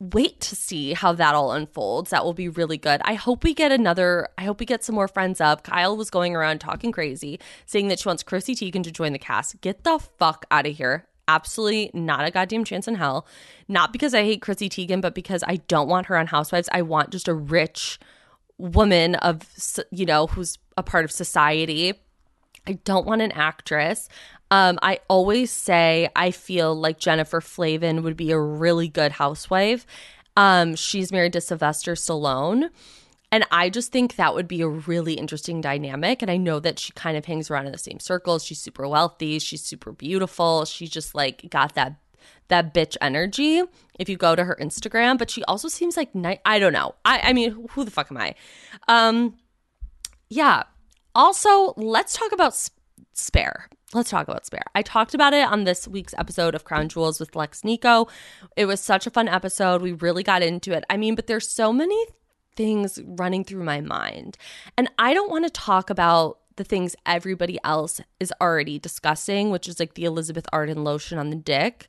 wait 0.00 0.40
to 0.40 0.56
see 0.56 0.94
how 0.94 1.12
that 1.12 1.34
all 1.34 1.52
unfolds. 1.52 2.10
That 2.10 2.24
will 2.24 2.32
be 2.32 2.48
really 2.48 2.78
good. 2.78 3.02
I 3.04 3.14
hope 3.14 3.44
we 3.44 3.52
get 3.52 3.70
another, 3.70 4.28
I 4.38 4.44
hope 4.44 4.58
we 4.58 4.66
get 4.66 4.82
some 4.82 4.94
more 4.94 5.08
friends 5.08 5.40
up. 5.40 5.62
Kyle 5.62 5.96
was 5.96 6.10
going 6.10 6.34
around 6.34 6.60
talking 6.60 6.90
crazy, 6.90 7.38
saying 7.66 7.88
that 7.88 8.00
she 8.00 8.08
wants 8.08 8.22
Chrissy 8.22 8.54
Teigen 8.54 8.82
to 8.84 8.90
join 8.90 9.12
the 9.12 9.18
cast. 9.18 9.60
Get 9.60 9.84
the 9.84 9.98
fuck 9.98 10.46
out 10.50 10.66
of 10.66 10.74
here. 10.74 11.06
Absolutely 11.28 11.90
not 11.92 12.24
a 12.24 12.30
goddamn 12.30 12.64
chance 12.64 12.88
in 12.88 12.94
hell. 12.94 13.26
Not 13.68 13.92
because 13.92 14.14
I 14.14 14.22
hate 14.22 14.42
Chrissy 14.42 14.70
Teigen, 14.70 15.02
but 15.02 15.14
because 15.14 15.44
I 15.46 15.56
don't 15.68 15.88
want 15.88 16.06
her 16.06 16.16
on 16.16 16.28
Housewives. 16.28 16.68
I 16.72 16.82
want 16.82 17.10
just 17.10 17.28
a 17.28 17.34
rich, 17.34 18.00
woman 18.60 19.14
of 19.16 19.42
you 19.90 20.06
know 20.06 20.26
who's 20.26 20.58
a 20.76 20.82
part 20.82 21.04
of 21.04 21.12
society. 21.12 21.94
I 22.66 22.72
don't 22.84 23.06
want 23.06 23.22
an 23.22 23.32
actress. 23.32 24.08
Um, 24.52 24.80
i 24.82 24.98
always 25.08 25.52
say 25.52 26.08
i 26.16 26.32
feel 26.32 26.74
like 26.74 26.98
jennifer 26.98 27.40
flavin 27.40 28.02
would 28.02 28.16
be 28.16 28.32
a 28.32 28.38
really 28.38 28.88
good 28.88 29.12
housewife. 29.12 29.86
Um, 30.36 30.74
she's 30.74 31.12
married 31.12 31.34
to 31.34 31.40
sylvester 31.40 31.94
stallone. 31.94 32.70
And 33.30 33.46
i 33.52 33.70
just 33.70 33.92
think 33.92 34.16
that 34.16 34.34
would 34.34 34.48
be 34.48 34.60
a 34.60 34.68
really 34.68 35.14
interesting 35.14 35.60
dynamic. 35.60 36.20
And 36.20 36.30
i 36.32 36.36
know 36.36 36.58
that 36.58 36.80
she 36.80 36.92
kind 36.92 37.16
of 37.16 37.26
hangs 37.26 37.48
around 37.48 37.66
in 37.66 37.72
the 37.72 37.78
same 37.78 38.00
circles. 38.00 38.44
She's 38.44 38.58
super 38.58 38.88
wealthy. 38.88 39.38
She's 39.38 39.62
super 39.62 39.92
beautiful. 39.92 40.64
She's 40.64 40.90
just 40.90 41.14
like 41.14 41.48
got 41.48 41.74
that 41.74 41.94
that 42.50 42.74
bitch 42.74 42.96
energy 43.00 43.62
if 43.98 44.08
you 44.08 44.16
go 44.16 44.36
to 44.36 44.44
her 44.44 44.56
Instagram, 44.60 45.18
but 45.18 45.30
she 45.30 45.42
also 45.44 45.68
seems 45.68 45.96
like 45.96 46.14
night. 46.14 46.40
I 46.44 46.58
don't 46.58 46.72
know. 46.72 46.94
I, 47.04 47.20
I 47.24 47.32
mean, 47.32 47.68
who 47.70 47.84
the 47.84 47.90
fuck 47.90 48.10
am 48.10 48.18
I? 48.18 48.34
Um, 48.88 49.36
yeah. 50.28 50.64
Also, 51.14 51.74
let's 51.76 52.16
talk 52.16 52.32
about 52.32 52.54
Spare. 53.12 53.68
let's 53.92 54.10
talk 54.10 54.28
about 54.28 54.46
Spare. 54.46 54.64
I 54.74 54.82
talked 54.82 55.14
about 55.14 55.34
it 55.34 55.46
on 55.46 55.64
this 55.64 55.88
week's 55.88 56.14
episode 56.16 56.54
of 56.54 56.64
Crown 56.64 56.88
Jewels 56.88 57.18
with 57.18 57.34
Lex 57.34 57.64
Nico. 57.64 58.06
It 58.56 58.66
was 58.66 58.80
such 58.80 59.06
a 59.06 59.10
fun 59.10 59.28
episode. 59.28 59.82
We 59.82 59.92
really 59.92 60.22
got 60.22 60.42
into 60.42 60.72
it. 60.72 60.84
I 60.88 60.96
mean, 60.96 61.14
but 61.14 61.26
there's 61.26 61.48
so 61.48 61.72
many 61.72 62.06
things 62.56 62.98
running 63.04 63.44
through 63.44 63.64
my 63.64 63.80
mind. 63.80 64.36
And 64.76 64.90
I 64.98 65.14
don't 65.14 65.30
want 65.30 65.44
to 65.44 65.50
talk 65.50 65.90
about 65.90 66.38
the 66.56 66.64
things 66.64 66.94
everybody 67.06 67.58
else 67.64 68.00
is 68.18 68.32
already 68.40 68.78
discussing, 68.78 69.50
which 69.50 69.66
is 69.68 69.80
like 69.80 69.94
the 69.94 70.04
Elizabeth 70.04 70.46
Arden 70.52 70.84
lotion 70.84 71.18
on 71.18 71.30
the 71.30 71.36
dick. 71.36 71.88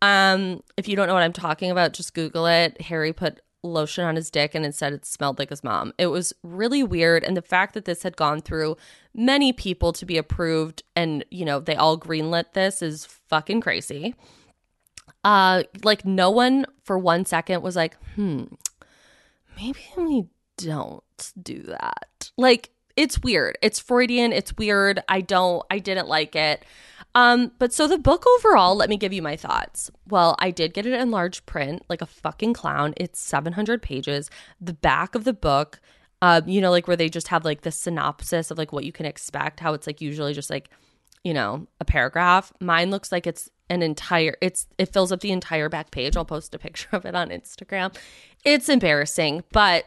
Um, 0.00 0.62
if 0.76 0.88
you 0.88 0.96
don't 0.96 1.08
know 1.08 1.14
what 1.14 1.22
I'm 1.22 1.32
talking 1.32 1.70
about, 1.70 1.92
just 1.92 2.14
Google 2.14 2.46
it. 2.46 2.80
Harry 2.82 3.12
put 3.12 3.40
lotion 3.62 4.04
on 4.04 4.16
his 4.16 4.30
dick 4.30 4.54
and 4.54 4.74
said 4.74 4.92
it 4.92 5.04
smelled 5.04 5.38
like 5.38 5.50
his 5.50 5.64
mom. 5.64 5.92
It 5.98 6.06
was 6.06 6.32
really 6.42 6.82
weird. 6.82 7.24
And 7.24 7.36
the 7.36 7.42
fact 7.42 7.74
that 7.74 7.84
this 7.84 8.02
had 8.02 8.16
gone 8.16 8.40
through 8.40 8.76
many 9.14 9.52
people 9.52 9.92
to 9.94 10.06
be 10.06 10.16
approved 10.16 10.82
and, 10.94 11.24
you 11.30 11.44
know, 11.44 11.60
they 11.60 11.74
all 11.74 11.98
greenlit 11.98 12.52
this 12.52 12.82
is 12.82 13.04
fucking 13.04 13.60
crazy. 13.60 14.14
Uh, 15.24 15.64
like 15.82 16.04
no 16.04 16.30
one 16.30 16.64
for 16.84 16.98
one 16.98 17.24
second 17.24 17.62
was 17.62 17.74
like, 17.74 17.96
hmm, 18.14 18.44
maybe 19.56 19.80
we 19.96 20.26
don't 20.56 21.32
do 21.40 21.62
that. 21.62 22.30
Like 22.36 22.70
it's 22.98 23.22
weird. 23.22 23.56
It's 23.62 23.78
Freudian. 23.78 24.32
It's 24.32 24.56
weird. 24.56 25.04
I 25.08 25.20
don't, 25.20 25.64
I 25.70 25.78
didn't 25.78 26.08
like 26.08 26.34
it. 26.34 26.64
Um, 27.14 27.52
but 27.60 27.72
so 27.72 27.86
the 27.86 27.96
book 27.96 28.24
overall, 28.26 28.74
let 28.74 28.88
me 28.88 28.96
give 28.96 29.12
you 29.12 29.22
my 29.22 29.36
thoughts. 29.36 29.88
Well, 30.08 30.34
I 30.40 30.50
did 30.50 30.74
get 30.74 30.84
it 30.84 30.92
in 30.94 31.12
large 31.12 31.46
print, 31.46 31.84
like 31.88 32.02
a 32.02 32.06
fucking 32.06 32.54
clown. 32.54 32.94
It's 32.96 33.20
700 33.20 33.82
pages. 33.82 34.30
The 34.60 34.72
back 34.72 35.14
of 35.14 35.22
the 35.22 35.32
book, 35.32 35.78
uh, 36.22 36.40
you 36.44 36.60
know, 36.60 36.72
like 36.72 36.88
where 36.88 36.96
they 36.96 37.08
just 37.08 37.28
have 37.28 37.44
like 37.44 37.60
the 37.60 37.70
synopsis 37.70 38.50
of 38.50 38.58
like 38.58 38.72
what 38.72 38.84
you 38.84 38.90
can 38.90 39.06
expect, 39.06 39.60
how 39.60 39.74
it's 39.74 39.86
like 39.86 40.00
usually 40.00 40.34
just 40.34 40.50
like, 40.50 40.68
you 41.22 41.32
know, 41.32 41.68
a 41.80 41.84
paragraph. 41.84 42.52
Mine 42.60 42.90
looks 42.90 43.12
like 43.12 43.28
it's 43.28 43.48
an 43.70 43.82
entire 43.82 44.34
it's 44.40 44.66
it 44.78 44.92
fills 44.92 45.12
up 45.12 45.20
the 45.20 45.30
entire 45.30 45.68
back 45.68 45.92
page. 45.92 46.16
I'll 46.16 46.24
post 46.24 46.52
a 46.52 46.58
picture 46.58 46.88
of 46.90 47.06
it 47.06 47.14
on 47.14 47.28
Instagram. 47.28 47.94
It's 48.44 48.68
embarrassing, 48.68 49.44
but 49.52 49.86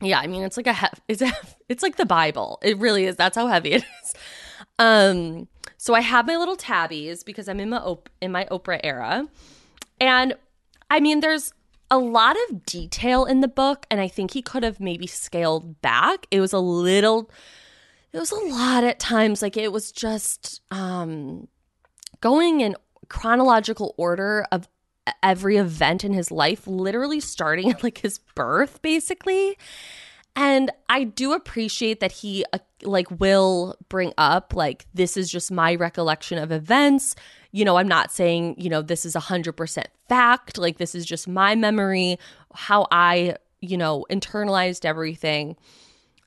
yeah, 0.00 0.18
I 0.18 0.26
mean, 0.26 0.42
it's 0.42 0.56
like 0.56 0.66
a 0.66 0.72
hef- 0.72 1.00
it's 1.08 1.22
a, 1.22 1.32
it's 1.68 1.82
like 1.82 1.96
the 1.96 2.06
Bible. 2.06 2.58
It 2.62 2.78
really 2.78 3.04
is. 3.04 3.16
That's 3.16 3.36
how 3.36 3.46
heavy 3.46 3.72
it 3.72 3.84
is. 4.02 4.14
Um 4.78 5.48
so 5.76 5.94
I 5.94 6.00
have 6.00 6.26
my 6.26 6.36
little 6.36 6.56
tabbies 6.56 7.22
because 7.22 7.48
I'm 7.48 7.60
in 7.60 7.70
my 7.70 7.78
op- 7.78 8.10
in 8.20 8.32
my 8.32 8.46
Oprah 8.50 8.80
era. 8.82 9.26
And 10.00 10.34
I 10.90 11.00
mean 11.00 11.20
there's 11.20 11.52
a 11.90 11.98
lot 11.98 12.36
of 12.48 12.64
detail 12.64 13.24
in 13.24 13.40
the 13.40 13.48
book 13.48 13.86
and 13.90 14.00
I 14.00 14.08
think 14.08 14.32
he 14.32 14.42
could 14.42 14.62
have 14.62 14.80
maybe 14.80 15.06
scaled 15.06 15.80
back. 15.82 16.26
It 16.30 16.40
was 16.40 16.52
a 16.52 16.58
little 16.58 17.30
it 18.12 18.18
was 18.18 18.30
a 18.30 18.36
lot 18.36 18.84
at 18.84 18.98
times 18.98 19.42
like 19.42 19.56
it 19.56 19.72
was 19.72 19.92
just 19.92 20.62
um 20.70 21.48
going 22.20 22.60
in 22.60 22.76
chronological 23.08 23.94
order 23.96 24.46
of 24.52 24.68
every 25.22 25.56
event 25.56 26.04
in 26.04 26.12
his 26.12 26.30
life 26.30 26.66
literally 26.66 27.20
starting 27.20 27.70
at 27.70 27.82
like 27.82 27.98
his 27.98 28.18
birth 28.34 28.80
basically 28.82 29.56
and 30.36 30.70
I 30.88 31.04
do 31.04 31.32
appreciate 31.32 32.00
that 32.00 32.12
he 32.12 32.44
uh, 32.52 32.58
like 32.82 33.08
will 33.20 33.76
bring 33.88 34.12
up 34.16 34.54
like 34.54 34.86
this 34.94 35.16
is 35.16 35.30
just 35.30 35.50
my 35.50 35.74
recollection 35.74 36.38
of 36.38 36.52
events. 36.52 37.16
You 37.52 37.64
know, 37.64 37.76
I'm 37.76 37.88
not 37.88 38.12
saying, 38.12 38.54
you 38.58 38.70
know, 38.70 38.80
this 38.80 39.04
is 39.04 39.14
100% 39.14 39.84
fact, 40.08 40.56
like 40.56 40.78
this 40.78 40.94
is 40.94 41.04
just 41.04 41.26
my 41.28 41.54
memory, 41.54 42.18
how 42.54 42.86
I, 42.92 43.36
you 43.60 43.76
know, 43.76 44.06
internalized 44.10 44.84
everything. 44.84 45.56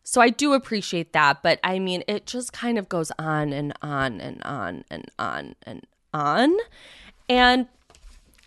So 0.04 0.20
I 0.20 0.30
do 0.30 0.54
appreciate 0.54 1.14
that, 1.14 1.42
but 1.42 1.60
I 1.64 1.80
mean, 1.80 2.04
it 2.08 2.26
just 2.26 2.52
kind 2.52 2.78
of 2.78 2.90
goes 2.90 3.12
on 3.18 3.54
and 3.54 3.74
on 3.82 4.20
and 4.20 4.44
on 4.44 4.84
and 4.92 5.10
on 5.18 5.56
and 5.64 5.88
on. 6.14 6.56
And 7.30 7.68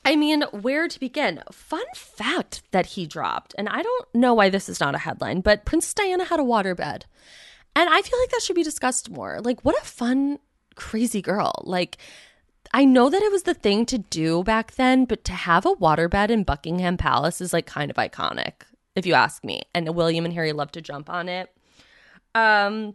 I 0.07 0.15
mean, 0.15 0.43
where 0.53 0.87
to 0.87 1.01
begin? 1.01 1.43
Fun 1.51 1.85
fact 1.93 2.63
that 2.71 2.87
he 2.87 3.07
dropped, 3.07 3.57
and 3.59 3.69
I 3.69 3.83
don't 3.83 4.15
know 4.15 4.35
why 4.35 4.49
this 4.49 4.69
is 4.69 4.79
not 4.79 4.95
a 4.95 4.99
headline, 4.99 5.41
but 5.41 5.65
Princess 5.65 5.95
Diana 5.95 6.25
had 6.25 6.39
a 6.39 6.45
waterbed. 6.45 7.03
And 7.75 7.91
I 7.91 8.03
feel 8.03 8.19
like 8.21 8.31
that 8.31 8.41
should 8.41 8.55
be 8.55 8.63
discussed 8.63 9.11
more. 9.11 9.41
Like, 9.41 9.65
what 9.65 9.77
a 9.77 9.85
fun, 9.85 10.39
crazy 10.77 11.21
girl. 11.21 11.61
Like, 11.65 11.99
I 12.73 12.85
know 12.85 13.11
that 13.11 13.21
it 13.21 13.33
was 13.33 13.43
the 13.43 13.53
thing 13.53 13.85
to 13.87 13.99
do 13.99 14.45
back 14.45 14.77
then, 14.77 15.07
but 15.07 15.25
to 15.25 15.33
have 15.33 15.67
a 15.67 15.75
waterbed 15.75 16.31
in 16.31 16.45
Buckingham 16.45 16.97
Palace 16.97 17.41
is 17.41 17.53
like 17.53 17.67
kind 17.67 17.91
of 17.91 17.97
iconic, 17.97 18.63
if 18.95 19.07
you 19.07 19.15
ask 19.15 19.43
me. 19.43 19.63
And 19.75 19.93
William 19.97 20.25
and 20.25 20.35
Harry 20.35 20.53
love 20.53 20.71
to 20.73 20.81
jump 20.81 21.11
on 21.11 21.29
it. 21.29 21.51
Um, 22.33 22.95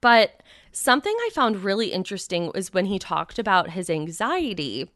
but 0.00 0.42
something 0.72 1.14
I 1.14 1.30
found 1.34 1.62
really 1.62 1.92
interesting 1.92 2.50
was 2.54 2.72
when 2.72 2.86
he 2.86 2.98
talked 2.98 3.38
about 3.38 3.70
his 3.70 3.90
anxiety 3.90 4.90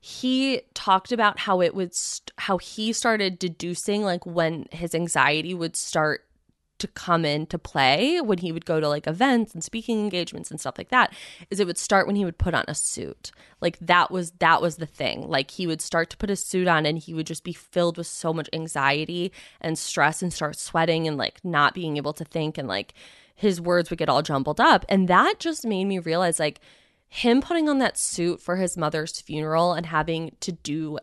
he 0.00 0.62
talked 0.74 1.12
about 1.12 1.40
how 1.40 1.60
it 1.60 1.74
would 1.74 1.94
st- 1.94 2.32
how 2.38 2.58
he 2.58 2.92
started 2.92 3.38
deducing 3.38 4.02
like 4.02 4.24
when 4.24 4.66
his 4.70 4.94
anxiety 4.94 5.54
would 5.54 5.76
start 5.76 6.26
to 6.78 6.86
come 6.88 7.24
into 7.24 7.58
play 7.58 8.20
when 8.20 8.38
he 8.38 8.52
would 8.52 8.66
go 8.66 8.80
to 8.80 8.88
like 8.88 9.06
events 9.06 9.54
and 9.54 9.64
speaking 9.64 9.98
engagements 9.98 10.50
and 10.50 10.60
stuff 10.60 10.76
like 10.76 10.90
that 10.90 11.12
is 11.50 11.58
it 11.58 11.66
would 11.66 11.78
start 11.78 12.06
when 12.06 12.16
he 12.16 12.24
would 12.24 12.36
put 12.36 12.54
on 12.54 12.64
a 12.68 12.74
suit. 12.74 13.30
Like 13.60 13.78
that 13.80 14.10
was 14.10 14.32
that 14.32 14.60
was 14.60 14.76
the 14.76 14.86
thing. 14.86 15.28
Like 15.28 15.50
he 15.50 15.66
would 15.66 15.80
start 15.80 16.10
to 16.10 16.16
put 16.16 16.30
a 16.30 16.36
suit 16.36 16.68
on 16.68 16.84
and 16.84 16.98
he 16.98 17.14
would 17.14 17.26
just 17.26 17.44
be 17.44 17.54
filled 17.54 17.96
with 17.96 18.06
so 18.06 18.32
much 18.32 18.50
anxiety 18.52 19.32
and 19.60 19.78
stress 19.78 20.22
and 20.22 20.32
start 20.32 20.56
sweating 20.56 21.08
and 21.08 21.16
like 21.16 21.42
not 21.44 21.74
being 21.74 21.96
able 21.96 22.12
to 22.12 22.24
think 22.24 22.58
and 22.58 22.68
like 22.68 22.92
his 23.34 23.60
words 23.60 23.90
would 23.90 23.98
get 23.98 24.08
all 24.08 24.22
jumbled 24.22 24.60
up. 24.60 24.84
And 24.88 25.08
that 25.08 25.36
just 25.38 25.64
made 25.64 25.84
me 25.84 25.98
realize 25.98 26.38
like 26.38 26.60
him 27.16 27.40
putting 27.40 27.68
on 27.68 27.78
that 27.78 27.96
suit 27.96 28.40
for 28.42 28.56
his 28.56 28.76
mother's 28.76 29.20
funeral 29.20 29.72
and 29.72 29.86
having 29.86 30.36
to 30.40 30.52
do 30.52 30.98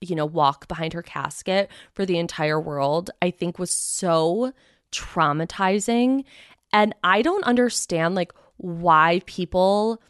you 0.00 0.16
know 0.16 0.24
walk 0.24 0.66
behind 0.66 0.92
her 0.94 1.02
casket 1.02 1.70
for 1.92 2.06
the 2.06 2.18
entire 2.18 2.58
world 2.58 3.10
i 3.20 3.30
think 3.30 3.58
was 3.58 3.70
so 3.70 4.52
traumatizing 4.92 6.24
and 6.72 6.94
i 7.04 7.20
don't 7.20 7.44
understand 7.44 8.14
like 8.14 8.32
why 8.56 9.20
people 9.26 10.00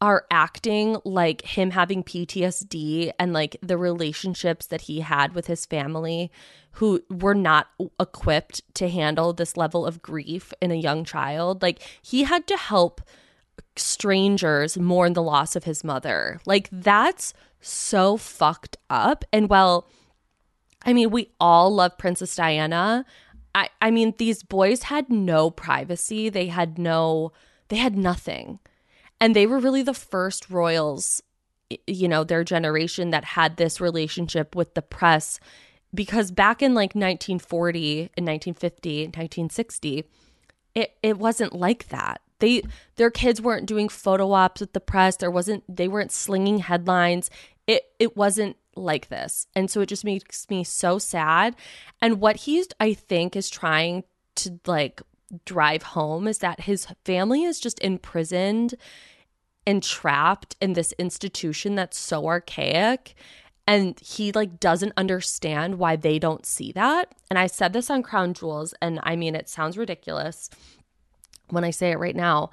are 0.00 0.26
acting 0.30 0.98
like 1.06 1.42
him 1.42 1.70
having 1.70 2.04
PTSD 2.04 3.12
and 3.18 3.32
like 3.32 3.56
the 3.62 3.78
relationships 3.78 4.66
that 4.66 4.82
he 4.82 5.00
had 5.00 5.34
with 5.34 5.46
his 5.46 5.64
family 5.64 6.30
who 6.72 7.02
were 7.08 7.34
not 7.34 7.68
equipped 7.98 8.60
to 8.74 8.90
handle 8.90 9.32
this 9.32 9.56
level 9.56 9.86
of 9.86 10.02
grief 10.02 10.52
in 10.60 10.70
a 10.70 10.74
young 10.74 11.02
child. 11.02 11.62
Like 11.62 11.80
he 12.02 12.24
had 12.24 12.46
to 12.48 12.58
help 12.58 13.00
strangers 13.78 14.78
mourn 14.78 15.12
the 15.12 15.22
loss 15.22 15.56
of 15.56 15.64
his 15.64 15.84
mother. 15.84 16.40
Like 16.46 16.68
that's 16.72 17.34
so 17.60 18.16
fucked 18.16 18.76
up. 18.90 19.24
And 19.32 19.48
well, 19.48 19.88
I 20.84 20.92
mean, 20.92 21.10
we 21.10 21.30
all 21.40 21.74
love 21.74 21.98
Princess 21.98 22.34
Diana. 22.34 23.04
I 23.54 23.68
I 23.80 23.90
mean, 23.90 24.14
these 24.18 24.42
boys 24.42 24.84
had 24.84 25.10
no 25.10 25.50
privacy. 25.50 26.28
They 26.28 26.46
had 26.46 26.78
no 26.78 27.32
they 27.68 27.76
had 27.76 27.96
nothing. 27.96 28.60
And 29.20 29.34
they 29.34 29.46
were 29.46 29.58
really 29.58 29.82
the 29.82 29.94
first 29.94 30.50
royals, 30.50 31.22
you 31.86 32.06
know, 32.06 32.22
their 32.22 32.44
generation 32.44 33.10
that 33.10 33.24
had 33.24 33.56
this 33.56 33.80
relationship 33.80 34.54
with 34.54 34.74
the 34.74 34.82
press 34.82 35.40
because 35.94 36.30
back 36.30 36.62
in 36.62 36.74
like 36.74 36.94
1940 36.94 38.10
and 38.16 38.26
1950 38.26 39.04
and 39.04 39.16
1960, 39.16 40.04
it 40.74 40.92
it 41.02 41.18
wasn't 41.18 41.54
like 41.54 41.88
that 41.88 42.20
they 42.38 42.62
their 42.96 43.10
kids 43.10 43.40
weren't 43.40 43.66
doing 43.66 43.88
photo 43.88 44.32
ops 44.32 44.60
with 44.60 44.72
the 44.72 44.80
press. 44.80 45.16
There 45.16 45.30
wasn't 45.30 45.64
they 45.74 45.88
weren't 45.88 46.12
slinging 46.12 46.58
headlines. 46.58 47.30
It 47.66 47.84
it 47.98 48.16
wasn't 48.16 48.56
like 48.74 49.08
this. 49.08 49.46
And 49.54 49.70
so 49.70 49.80
it 49.80 49.86
just 49.86 50.04
makes 50.04 50.48
me 50.50 50.62
so 50.64 50.98
sad. 50.98 51.56
And 52.00 52.20
what 52.20 52.36
he's 52.36 52.68
I 52.78 52.94
think 52.94 53.36
is 53.36 53.48
trying 53.48 54.04
to 54.36 54.60
like 54.66 55.00
drive 55.44 55.82
home 55.82 56.28
is 56.28 56.38
that 56.38 56.60
his 56.60 56.86
family 57.04 57.44
is 57.44 57.58
just 57.58 57.80
imprisoned 57.80 58.74
and 59.66 59.82
trapped 59.82 60.56
in 60.60 60.74
this 60.74 60.92
institution 60.98 61.74
that's 61.74 61.98
so 61.98 62.26
archaic 62.26 63.14
and 63.66 63.98
he 63.98 64.30
like 64.30 64.60
doesn't 64.60 64.92
understand 64.96 65.78
why 65.78 65.96
they 65.96 66.18
don't 66.18 66.46
see 66.46 66.70
that 66.72 67.12
and 67.28 67.38
i 67.38 67.46
said 67.46 67.72
this 67.72 67.90
on 67.90 68.02
crown 68.02 68.32
jewels 68.32 68.74
and 68.80 69.00
i 69.02 69.16
mean 69.16 69.34
it 69.34 69.48
sounds 69.48 69.76
ridiculous 69.76 70.48
when 71.50 71.64
I 71.64 71.70
say 71.70 71.90
it 71.90 71.98
right 71.98 72.16
now, 72.16 72.50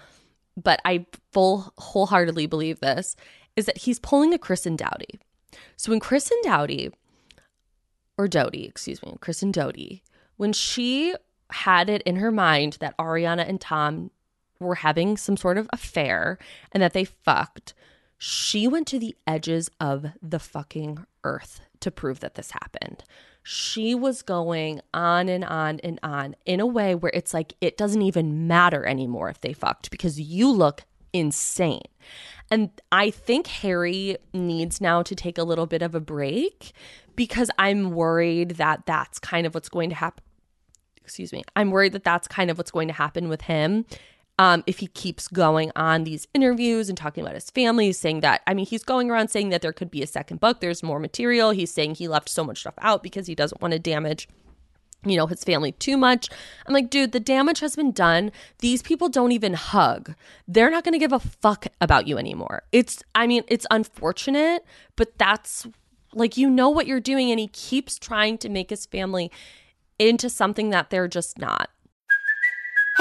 but 0.62 0.80
I 0.86 1.06
full 1.32 1.74
wholeheartedly 1.78 2.48
believe 2.48 2.80
this, 2.80 3.16
is 3.56 3.66
that 3.66 3.80
he's 3.80 4.00
pulling 4.00 4.34
a 4.34 4.38
Kristen 4.38 4.76
Dowdy. 4.76 5.20
So 5.78 5.92
when 5.92 6.00
Kristen 6.00 6.38
Dowdy, 6.44 6.92
or 8.18 8.28
Doty, 8.28 8.66
excuse 8.66 9.02
me, 9.04 9.16
Kristen 9.20 9.52
Doty, 9.52 10.04
when 10.38 10.54
she 10.54 11.16
had 11.52 11.90
it 11.90 12.02
in 12.04 12.18
her 12.18 12.32
mind 12.32 12.78
that 12.80 12.98
Ariana 12.98 13.48
and 13.48 13.62
Tom 13.62 14.12
were 14.60 14.76
having 14.76 15.18
some 15.18 15.38
sort 15.38 15.58
of 15.58 15.70
affair 15.74 16.38
and 16.72 16.82
that 16.82 16.94
they 16.94 17.06
fucked, 17.06 17.74
she 18.18 18.68
went 18.68 18.88
to 18.88 19.00
the 19.00 19.16
edges 19.28 19.70
of 19.80 20.06
the 20.22 20.40
fucking 20.40 21.06
earth 21.24 21.62
to 21.82 21.92
prove 21.92 22.22
that 22.22 22.36
this 22.36 22.52
happened. 22.52 23.04
She 23.44 23.94
was 23.94 24.22
going 24.22 24.82
on 24.94 25.28
and 25.28 25.44
on 25.44 25.80
and 25.82 26.00
on 26.02 26.36
in 26.46 26.60
a 26.60 26.66
way 26.66 26.96
where 26.96 27.12
it's 27.14 27.34
like 27.34 27.54
it 27.60 27.78
doesn't 27.78 28.02
even 28.02 28.48
matter 28.48 28.86
anymore 28.86 29.30
if 29.30 29.42
they 29.42 29.54
fucked 29.54 29.92
because 29.92 30.20
you 30.20 30.50
look 30.50 30.86
insane. 31.12 31.82
And 32.50 32.70
I 32.92 33.10
think 33.10 33.48
Harry 33.48 34.18
needs 34.34 34.80
now 34.80 35.04
to 35.04 35.16
take 35.16 35.38
a 35.38 35.44
little 35.44 35.66
bit 35.66 35.82
of 35.82 35.94
a 35.94 36.00
break 36.00 36.72
because 37.16 37.50
I'm 37.58 37.92
worried 37.92 38.52
that 38.52 38.86
that's 38.86 39.20
kind 39.20 39.46
of 39.46 39.54
what's 39.54 39.70
going 39.70 39.90
to 39.90 39.96
happen. 39.96 40.24
Excuse 41.04 41.34
me. 41.34 41.44
I'm 41.56 41.72
worried 41.72 41.94
that 41.94 42.04
that's 42.04 42.28
kind 42.28 42.50
of 42.50 42.58
what's 42.58 42.72
going 42.72 42.88
to 42.88 42.94
happen 42.94 43.28
with 43.28 43.42
him 43.42 43.86
um, 44.40 44.64
if 44.66 44.80
he 44.80 44.88
keeps 44.88 45.28
going 45.28 45.72
on 45.76 46.04
these 46.04 46.28
interviews 46.34 46.90
and 46.90 46.98
talking 46.98 47.24
about 47.24 47.36
his 47.36 47.50
family, 47.52 47.92
saying 47.92 48.22
that, 48.22 48.42
I 48.48 48.54
mean, 48.54 48.66
he's 48.66 48.84
going 48.84 49.12
around 49.12 49.30
saying 49.30 49.50
that 49.50 49.62
there 49.62 49.74
could 49.74 49.92
be 49.92 50.02
a 50.02 50.08
second 50.08 50.40
book, 50.40 50.60
there's 50.60 50.82
more 50.82 51.00
material. 51.00 51.52
He's 51.52 51.72
saying 51.72 51.96
he 51.96 52.08
left 52.08 52.30
so 52.30 52.44
much 52.44 52.62
stuff 52.62 52.74
out 52.80 53.04
because 53.04 53.28
he 53.28 53.36
doesn't 53.36 53.62
want 53.62 53.74
to 53.74 53.80
damage 53.80 54.28
you 55.06 55.18
know, 55.18 55.28
his 55.28 55.44
family 55.44 55.74
too 55.74 55.98
much. 55.98 56.30
I'm 56.66 56.74
like, 56.74 56.90
dude, 56.90 57.12
the 57.12 57.20
damage 57.20 57.60
has 57.60 57.76
been 57.76 57.92
done. 57.92 58.32
These 58.60 58.82
people 58.82 59.10
don't 59.10 59.32
even 59.32 59.54
hug. 59.54 60.14
They're 60.48 60.72
not 60.72 60.84
going 60.84 60.94
to 60.94 61.00
give 61.00 61.12
a 61.12 61.20
fuck 61.20 61.68
about 61.82 62.08
you 62.08 62.18
anymore. 62.18 62.64
It's, 62.72 63.04
I 63.14 63.28
mean, 63.28 63.44
it's 63.48 63.68
unfortunate, 63.70 64.66
but 64.96 65.18
that's 65.18 65.68
like, 66.14 66.38
you 66.38 66.50
know 66.50 66.70
what 66.70 66.88
you're 66.88 67.00
doing. 67.00 67.32
And 67.32 67.40
he 67.40 67.48
keeps 67.48 68.00
trying 68.00 68.38
to 68.40 68.50
make 68.50 68.70
his 68.70 68.86
family 68.86 69.32
into 70.00 70.30
something 70.30 70.70
that 70.70 70.90
they're 70.90 71.08
just 71.08 71.38
not. 71.38 71.70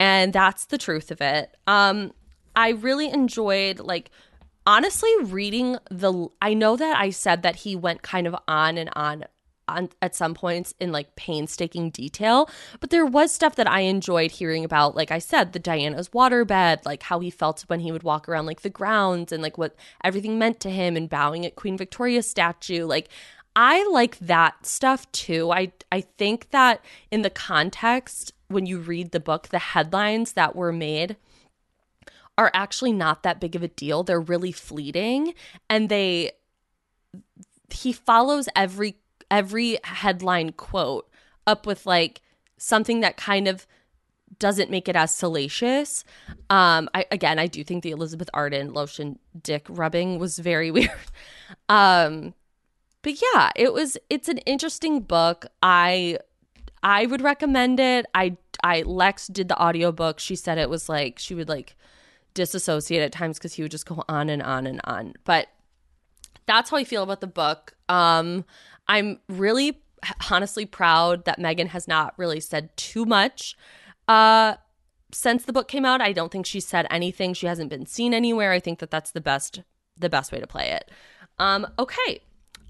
And 0.00 0.32
that's 0.32 0.66
the 0.66 0.78
truth 0.78 1.10
of 1.10 1.20
it 1.20 1.56
um 1.66 2.12
i 2.56 2.70
really 2.70 3.10
enjoyed 3.10 3.78
like 3.80 4.10
honestly 4.66 5.10
reading 5.22 5.76
the 5.90 6.28
i 6.42 6.54
know 6.54 6.76
that 6.76 6.96
i 6.96 7.10
said 7.10 7.42
that 7.42 7.56
he 7.56 7.74
went 7.74 8.02
kind 8.02 8.26
of 8.26 8.36
on 8.46 8.78
and 8.78 8.90
on 8.94 9.24
on 9.66 9.88
at 10.00 10.14
some 10.14 10.34
points 10.34 10.72
in 10.80 10.90
like 10.92 11.14
painstaking 11.14 11.90
detail 11.90 12.48
but 12.80 12.88
there 12.88 13.04
was 13.04 13.30
stuff 13.32 13.54
that 13.56 13.68
i 13.68 13.80
enjoyed 13.80 14.30
hearing 14.30 14.64
about 14.64 14.96
like 14.96 15.10
i 15.10 15.18
said 15.18 15.52
the 15.52 15.58
diana's 15.58 16.08
waterbed 16.10 16.84
like 16.86 17.02
how 17.02 17.18
he 17.20 17.30
felt 17.30 17.64
when 17.66 17.80
he 17.80 17.92
would 17.92 18.02
walk 18.02 18.28
around 18.28 18.46
like 18.46 18.62
the 18.62 18.70
grounds 18.70 19.30
and 19.30 19.42
like 19.42 19.58
what 19.58 19.76
everything 20.02 20.38
meant 20.38 20.58
to 20.58 20.70
him 20.70 20.96
and 20.96 21.10
bowing 21.10 21.44
at 21.44 21.54
queen 21.54 21.76
victoria's 21.76 22.28
statue 22.28 22.84
like 22.84 23.08
I 23.60 23.84
like 23.88 24.16
that 24.20 24.66
stuff 24.66 25.10
too. 25.10 25.50
I 25.50 25.72
I 25.90 26.02
think 26.02 26.50
that 26.50 26.80
in 27.10 27.22
the 27.22 27.30
context 27.30 28.32
when 28.48 28.66
you 28.66 28.78
read 28.78 29.12
the 29.12 29.20
book, 29.20 29.48
the 29.48 29.58
headlines 29.58 30.32
that 30.32 30.56
were 30.56 30.72
made 30.72 31.16
are 32.38 32.50
actually 32.54 32.92
not 32.92 33.22
that 33.24 33.40
big 33.40 33.56
of 33.56 33.62
a 33.62 33.68
deal. 33.68 34.02
They're 34.02 34.20
really 34.20 34.52
fleeting 34.52 35.34
and 35.68 35.88
they 35.88 36.32
he 37.70 37.92
follows 37.92 38.48
every 38.56 38.96
every 39.30 39.78
headline 39.84 40.52
quote 40.52 41.10
up 41.46 41.66
with 41.66 41.84
like 41.84 42.22
something 42.56 43.00
that 43.00 43.16
kind 43.16 43.48
of 43.48 43.66
doesn't 44.38 44.70
make 44.70 44.88
it 44.88 44.94
as 44.94 45.14
salacious. 45.14 46.04
Um 46.48 46.88
I 46.94 47.06
again, 47.10 47.38
I 47.40 47.48
do 47.48 47.64
think 47.64 47.82
the 47.82 47.90
Elizabeth 47.90 48.30
Arden 48.32 48.72
lotion 48.72 49.18
dick 49.42 49.66
rubbing 49.68 50.18
was 50.18 50.38
very 50.38 50.70
weird. 50.70 50.92
Um 51.68 52.34
but 53.02 53.20
yeah, 53.20 53.50
it 53.56 53.72
was 53.72 53.98
it's 54.08 54.28
an 54.28 54.38
interesting 54.38 55.00
book. 55.00 55.46
I 55.60 56.18
I 56.82 57.06
would 57.06 57.22
recommend 57.22 57.80
it. 57.80 58.06
I 58.14 58.36
I 58.62 58.82
Lex 58.82 59.28
did 59.28 59.48
the 59.48 59.60
audiobook. 59.60 60.18
She 60.18 60.36
said 60.36 60.58
it 60.58 60.70
was 60.70 60.88
like 60.88 61.18
she 61.18 61.34
would 61.34 61.48
like 61.48 61.76
disassociate 62.34 63.02
at 63.02 63.12
times 63.12 63.38
cuz 63.38 63.54
he 63.54 63.62
would 63.62 63.70
just 63.70 63.86
go 63.86 64.04
on 64.08 64.28
and 64.28 64.42
on 64.42 64.66
and 64.66 64.80
on. 64.84 65.14
But 65.24 65.48
that's 66.46 66.70
how 66.70 66.76
I 66.76 66.84
feel 66.84 67.02
about 67.02 67.20
the 67.20 67.26
book. 67.26 67.74
Um 67.88 68.44
I'm 68.86 69.20
really 69.28 69.82
honestly 70.30 70.64
proud 70.64 71.24
that 71.24 71.38
Meghan 71.38 71.68
has 71.68 71.88
not 71.88 72.14
really 72.16 72.40
said 72.40 72.76
too 72.76 73.04
much 73.04 73.56
uh 74.06 74.54
since 75.10 75.44
the 75.44 75.52
book 75.54 75.68
came 75.68 75.86
out. 75.86 76.02
I 76.02 76.12
don't 76.12 76.30
think 76.30 76.44
she 76.44 76.60
said 76.60 76.86
anything. 76.90 77.32
She 77.32 77.46
hasn't 77.46 77.70
been 77.70 77.86
seen 77.86 78.12
anywhere. 78.12 78.52
I 78.52 78.60
think 78.60 78.78
that 78.80 78.90
that's 78.90 79.10
the 79.10 79.20
best 79.20 79.62
the 79.96 80.08
best 80.08 80.32
way 80.32 80.40
to 80.40 80.46
play 80.46 80.70
it. 80.70 80.90
Um 81.38 81.66
okay, 81.78 82.20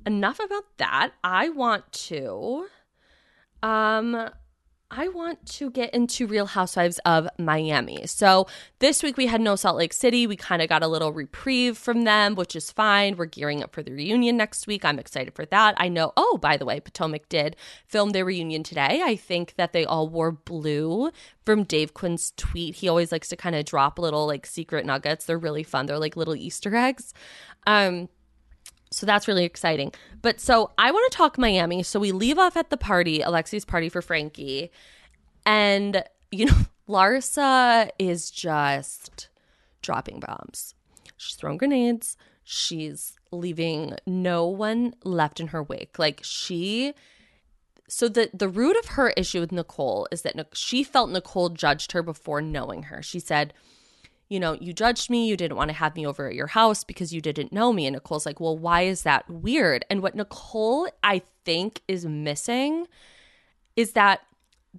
enough 0.06 0.40
about 0.40 0.64
that. 0.78 1.12
I 1.22 1.48
want 1.50 1.90
to 1.92 2.68
um 3.62 4.30
I 4.90 5.08
want 5.08 5.44
to 5.56 5.70
get 5.70 5.92
into 5.92 6.26
Real 6.26 6.46
Housewives 6.46 6.98
of 7.04 7.28
Miami. 7.38 8.06
So, 8.06 8.46
this 8.78 9.02
week 9.02 9.18
we 9.18 9.26
had 9.26 9.42
no 9.42 9.54
Salt 9.54 9.76
Lake 9.76 9.92
City. 9.92 10.26
We 10.26 10.36
kind 10.36 10.62
of 10.62 10.70
got 10.70 10.82
a 10.82 10.88
little 10.88 11.12
reprieve 11.12 11.76
from 11.76 12.04
them, 12.04 12.34
which 12.36 12.56
is 12.56 12.72
fine. 12.72 13.16
We're 13.16 13.26
gearing 13.26 13.62
up 13.62 13.74
for 13.74 13.82
the 13.82 13.92
reunion 13.92 14.38
next 14.38 14.66
week. 14.66 14.86
I'm 14.86 14.98
excited 14.98 15.34
for 15.34 15.44
that. 15.46 15.74
I 15.76 15.88
know, 15.88 16.14
oh, 16.16 16.38
by 16.40 16.56
the 16.56 16.64
way, 16.64 16.80
Potomac 16.80 17.28
did 17.28 17.54
film 17.86 18.10
their 18.10 18.24
reunion 18.24 18.62
today. 18.62 19.02
I 19.04 19.14
think 19.16 19.56
that 19.56 19.74
they 19.74 19.84
all 19.84 20.08
wore 20.08 20.32
blue 20.32 21.10
from 21.44 21.64
Dave 21.64 21.92
Quinn's 21.92 22.32
tweet. 22.38 22.76
He 22.76 22.88
always 22.88 23.12
likes 23.12 23.28
to 23.28 23.36
kind 23.36 23.56
of 23.56 23.66
drop 23.66 23.98
little 23.98 24.26
like 24.26 24.46
secret 24.46 24.86
nuggets. 24.86 25.26
They're 25.26 25.36
really 25.36 25.64
fun. 25.64 25.84
They're 25.84 25.98
like 25.98 26.16
little 26.16 26.36
Easter 26.36 26.74
eggs. 26.74 27.12
Um, 27.66 28.08
so 28.90 29.06
that's 29.06 29.28
really 29.28 29.44
exciting. 29.44 29.92
But 30.22 30.40
so 30.40 30.70
I 30.78 30.90
want 30.90 31.10
to 31.10 31.16
talk 31.16 31.38
Miami. 31.38 31.82
So 31.82 32.00
we 32.00 32.12
leave 32.12 32.38
off 32.38 32.56
at 32.56 32.70
the 32.70 32.76
party, 32.76 33.20
Alexi's 33.20 33.64
party 33.64 33.88
for 33.88 34.02
Frankie. 34.02 34.70
And, 35.44 36.04
you 36.30 36.46
know, 36.46 36.56
Larsa 36.88 37.90
is 37.98 38.30
just 38.30 39.28
dropping 39.82 40.20
bombs. 40.20 40.74
She's 41.16 41.36
throwing 41.36 41.58
grenades. 41.58 42.16
She's 42.44 43.18
leaving 43.30 43.94
no 44.06 44.46
one 44.46 44.94
left 45.04 45.38
in 45.38 45.48
her 45.48 45.62
wake. 45.62 45.98
Like 45.98 46.20
she 46.22 46.94
so 47.88 48.08
the 48.08 48.30
the 48.32 48.48
root 48.48 48.76
of 48.78 48.86
her 48.90 49.10
issue 49.10 49.40
with 49.40 49.52
Nicole 49.52 50.08
is 50.10 50.22
that 50.22 50.48
she 50.52 50.82
felt 50.82 51.10
Nicole 51.10 51.50
judged 51.50 51.92
her 51.92 52.02
before 52.02 52.40
knowing 52.40 52.84
her. 52.84 53.02
She 53.02 53.18
said, 53.18 53.52
you 54.28 54.38
know, 54.38 54.52
you 54.54 54.72
judged 54.72 55.10
me. 55.10 55.26
You 55.26 55.36
didn't 55.36 55.56
want 55.56 55.70
to 55.70 55.76
have 55.76 55.96
me 55.96 56.06
over 56.06 56.28
at 56.28 56.34
your 56.34 56.48
house 56.48 56.84
because 56.84 57.12
you 57.12 57.20
didn't 57.20 57.52
know 57.52 57.72
me. 57.72 57.86
And 57.86 57.94
Nicole's 57.94 58.26
like, 58.26 58.40
well, 58.40 58.56
why 58.56 58.82
is 58.82 59.02
that 59.02 59.28
weird? 59.28 59.84
And 59.90 60.02
what 60.02 60.14
Nicole, 60.14 60.88
I 61.02 61.22
think, 61.44 61.82
is 61.88 62.04
missing 62.04 62.86
is 63.76 63.92
that 63.92 64.20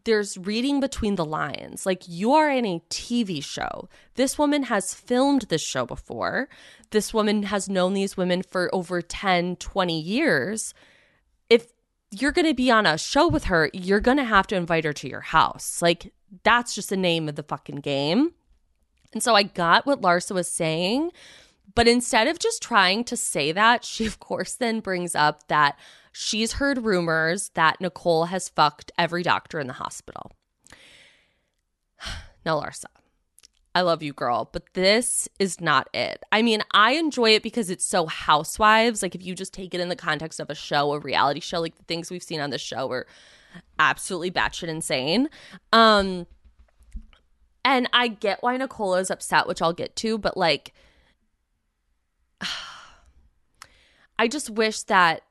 there's 0.06 0.38
reading 0.38 0.80
between 0.80 1.16
the 1.16 1.26
lines. 1.26 1.86
Like, 1.86 2.04
you 2.08 2.34
are 2.34 2.50
in 2.50 2.66
a 2.66 2.82
TV 2.90 3.44
show. 3.44 3.90
This 4.16 4.38
woman 4.38 4.64
has 4.64 4.94
filmed 4.94 5.44
this 5.44 5.64
show 5.64 5.86
before. 5.86 6.48
This 6.92 7.14
woman 7.14 7.44
has 7.44 7.68
known 7.68 7.94
these 7.94 8.16
women 8.16 8.44
for 8.44 8.74
over 8.74 9.02
10, 9.02 9.56
20 9.56 10.00
years. 10.00 10.74
If 11.50 11.74
you're 12.12 12.32
going 12.32 12.48
to 12.48 12.54
be 12.54 12.70
on 12.70 12.86
a 12.86 12.98
show 12.98 13.28
with 13.28 13.46
her, 13.46 13.70
you're 13.74 14.00
going 14.00 14.18
to 14.18 14.24
have 14.24 14.48
to 14.48 14.56
invite 14.56 14.86
her 14.86 14.94
to 14.94 15.10
your 15.10 15.22
house. 15.22 15.82
Like, 15.82 16.14
that's 16.44 16.76
just 16.76 16.90
the 16.90 16.98
name 16.98 17.28
of 17.28 17.36
the 17.36 17.44
fucking 17.44 17.78
game. 17.78 18.34
And 19.14 19.24
so 19.24 19.36
I 19.36 19.44
got 19.44 19.86
what 19.86 20.02
Larsa 20.02 20.34
was 20.34 20.50
saying, 20.50 21.12
but 21.76 21.88
instead 21.88 22.28
of 22.28 22.40
just 22.40 22.62
trying 22.62 23.04
to 23.06 23.18
say 23.18 23.52
that, 23.52 23.84
she 23.84 24.06
of 24.06 24.20
course 24.20 24.54
then 24.54 24.80
brings 24.80 25.16
up 25.16 25.48
that 25.48 25.78
she's 26.12 26.54
heard 26.54 26.84
rumors 26.84 27.50
that 27.56 27.82
Nicole 27.82 28.26
has 28.26 28.50
fucked 28.50 28.92
every 28.98 29.24
doctor 29.24 29.60
in 29.60 29.68
the 29.68 29.74
hospital. 29.74 30.32
Now, 32.46 32.62
Larsa, 32.62 32.86
I 33.76 33.82
love 33.82 34.02
you, 34.02 34.14
girl, 34.14 34.50
but 34.52 34.74
this 34.74 35.28
is 35.40 35.60
not 35.60 35.90
it. 35.94 36.24
I 36.32 36.42
mean, 36.42 36.64
I 36.72 36.94
enjoy 36.94 37.32
it 37.32 37.44
because 37.44 37.70
it's 37.70 37.86
so 37.86 38.06
housewives. 38.08 39.04
Like, 39.04 39.14
if 39.14 39.24
you 39.24 39.36
just 39.36 39.54
take 39.54 39.74
it 39.74 39.82
in 39.82 39.90
the 39.90 39.96
context 39.96 40.40
of 40.40 40.50
a 40.50 40.56
show, 40.56 40.94
a 40.94 41.00
reality 41.00 41.42
show, 41.42 41.60
like 41.60 41.76
the 41.76 41.84
things 41.84 42.10
we've 42.10 42.24
seen 42.24 42.40
on 42.40 42.50
the 42.50 42.58
show 42.58 42.90
are 42.92 43.06
absolutely 43.78 44.32
batshit 44.32 44.70
insane. 44.70 45.30
Um, 45.74 46.28
and 47.70 47.88
I 47.94 48.08
get 48.08 48.42
why 48.42 48.58
Nicole 48.58 48.96
is 48.96 49.12
upset, 49.12 49.48
which 49.48 49.62
I'll 49.62 49.74
get 49.74 49.96
to, 49.98 50.18
but 50.18 50.36
like, 50.36 50.74
I 54.20 54.28
just 54.28 54.50
wish 54.50 54.82
that 54.84 55.22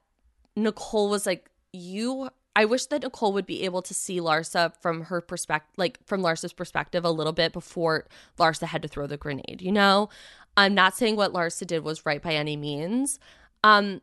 Nicole 0.55 1.11
was 1.11 1.27
like, 1.27 1.51
you. 1.73 2.31
I 2.55 2.65
wish 2.65 2.87
that 2.87 3.03
Nicole 3.03 3.33
would 3.33 3.47
be 3.47 3.65
able 3.65 3.83
to 3.83 3.93
see 3.93 4.21
Larsa 4.21 4.73
from 4.81 5.03
her 5.03 5.21
perspective, 5.21 5.73
like 5.77 5.99
from 6.07 6.23
Larsa's 6.23 6.53
perspective, 6.53 7.05
a 7.05 7.11
little 7.11 7.33
bit 7.33 7.53
before 7.53 8.07
Larsa 8.39 8.67
had 8.67 8.83
to 8.83 8.89
throw 8.89 9.09
the 9.09 9.17
grenade. 9.17 9.61
You 9.61 9.73
know, 9.73 10.09
I'm 10.57 10.75
not 10.75 10.97
saying 10.97 11.17
what 11.17 11.33
Larsa 11.33 11.67
did 11.67 11.83
was 11.83 12.07
right 12.07 12.23
by 12.23 12.35
any 12.35 12.57
means, 12.57 13.19
um, 13.65 14.01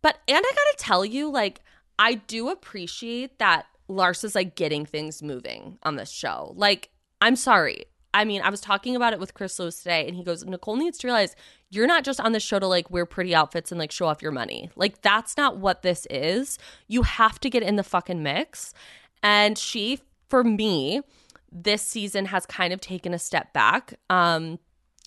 but 0.00 0.18
and 0.26 0.38
I 0.38 0.40
gotta 0.40 0.74
tell 0.78 1.04
you, 1.04 1.30
like, 1.30 1.60
I 1.98 2.14
do 2.14 2.48
appreciate 2.48 3.38
that 3.38 3.66
Larsa's 3.90 4.34
like 4.34 4.54
getting 4.54 4.86
things 4.86 5.22
moving 5.22 5.78
on 5.82 5.96
this 5.96 6.10
show. 6.10 6.54
Like, 6.56 6.90
I'm 7.24 7.36
sorry. 7.36 7.86
I 8.12 8.26
mean, 8.26 8.42
I 8.42 8.50
was 8.50 8.60
talking 8.60 8.94
about 8.94 9.14
it 9.14 9.18
with 9.18 9.32
Chris 9.32 9.58
Lewis 9.58 9.78
today, 9.78 10.06
and 10.06 10.14
he 10.14 10.22
goes, 10.22 10.44
Nicole 10.44 10.76
needs 10.76 10.98
to 10.98 11.06
realize 11.06 11.34
you're 11.70 11.86
not 11.86 12.04
just 12.04 12.20
on 12.20 12.32
the 12.32 12.38
show 12.38 12.58
to 12.58 12.66
like 12.66 12.90
wear 12.90 13.06
pretty 13.06 13.34
outfits 13.34 13.72
and 13.72 13.78
like 13.78 13.90
show 13.90 14.06
off 14.06 14.20
your 14.20 14.30
money. 14.30 14.70
Like, 14.76 15.00
that's 15.00 15.38
not 15.38 15.56
what 15.56 15.80
this 15.80 16.06
is. 16.10 16.58
You 16.86 17.02
have 17.02 17.40
to 17.40 17.48
get 17.48 17.62
in 17.62 17.76
the 17.76 17.82
fucking 17.82 18.22
mix. 18.22 18.74
And 19.22 19.56
she, 19.56 20.00
for 20.28 20.44
me, 20.44 21.00
this 21.50 21.80
season 21.80 22.26
has 22.26 22.44
kind 22.44 22.74
of 22.74 22.80
taken 22.82 23.14
a 23.14 23.18
step 23.18 23.54
back. 23.54 23.94
Um, 24.10 24.58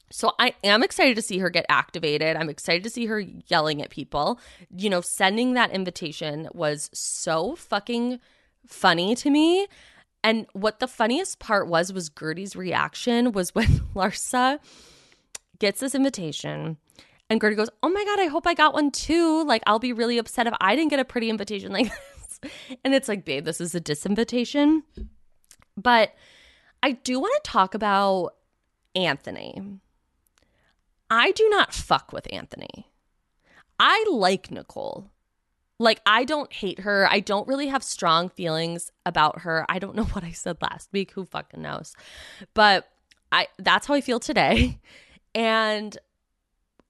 so 0.09 0.33
I 0.39 0.55
am 0.63 0.81
excited 0.81 1.17
to 1.17 1.21
see 1.21 1.37
her 1.37 1.51
get 1.51 1.67
activated. 1.69 2.35
I'm 2.35 2.49
excited 2.49 2.83
to 2.83 2.89
see 2.89 3.05
her 3.05 3.19
yelling 3.19 3.83
at 3.83 3.91
people. 3.91 4.39
You 4.75 4.89
know, 4.89 5.01
sending 5.01 5.53
that 5.53 5.69
invitation 5.69 6.49
was 6.51 6.89
so 6.93 7.55
fucking 7.55 8.19
funny 8.65 9.13
to 9.15 9.29
me. 9.29 9.67
And 10.27 10.45
what 10.51 10.81
the 10.81 10.89
funniest 10.89 11.39
part 11.39 11.69
was 11.69 11.93
was 11.93 12.09
Guerdy's 12.09 12.53
reaction 12.53 13.31
was 13.31 13.55
when 13.55 13.67
Larsa 13.95 14.59
gets 15.57 15.79
this 15.79 15.95
invitation 15.95 16.75
and 17.29 17.39
Guerdy 17.39 17.55
goes, 17.55 17.69
"Oh 17.81 17.87
my 17.87 18.03
god, 18.03 18.19
I 18.19 18.25
hope 18.25 18.45
I 18.45 18.53
got 18.53 18.73
one 18.73 18.91
too. 18.91 19.45
Like 19.45 19.63
I'll 19.65 19.79
be 19.79 19.93
really 19.93 20.17
upset 20.17 20.45
if 20.45 20.53
I 20.59 20.75
didn't 20.75 20.89
get 20.89 20.99
a 20.99 21.05
pretty 21.05 21.29
invitation 21.29 21.71
like 21.73 21.89
this." 21.89 22.51
And 22.83 22.93
it's 22.93 23.07
like, 23.07 23.23
"Babe, 23.23 23.45
this 23.45 23.61
is 23.61 23.73
a 23.73 23.79
disinvitation." 23.79 24.81
But 25.77 26.13
I 26.83 26.91
do 26.91 27.21
want 27.21 27.41
to 27.41 27.49
talk 27.49 27.73
about 27.73 28.35
Anthony. 28.95 29.79
I 31.09 31.31
do 31.31 31.47
not 31.47 31.73
fuck 31.73 32.11
with 32.11 32.27
Anthony. 32.33 32.91
I 33.79 34.03
like 34.11 34.51
Nicole. 34.51 35.09
Like, 35.79 36.01
I 36.05 36.23
don't 36.23 36.51
hate 36.51 36.79
her. 36.79 37.07
I 37.09 37.19
don't 37.19 37.47
really 37.47 37.67
have 37.67 37.83
strong 37.83 38.29
feelings 38.29 38.91
about 39.05 39.41
her. 39.41 39.65
I 39.69 39.79
don't 39.79 39.95
know 39.97 40.05
what 40.05 40.23
I 40.23 40.31
said 40.31 40.57
last 40.61 40.89
week. 40.91 41.11
Who 41.11 41.25
fucking 41.25 41.61
knows? 41.61 41.95
But 42.53 42.89
I 43.31 43.47
that's 43.57 43.87
how 43.87 43.93
I 43.93 44.01
feel 44.01 44.19
today. 44.19 44.79
And 45.35 45.95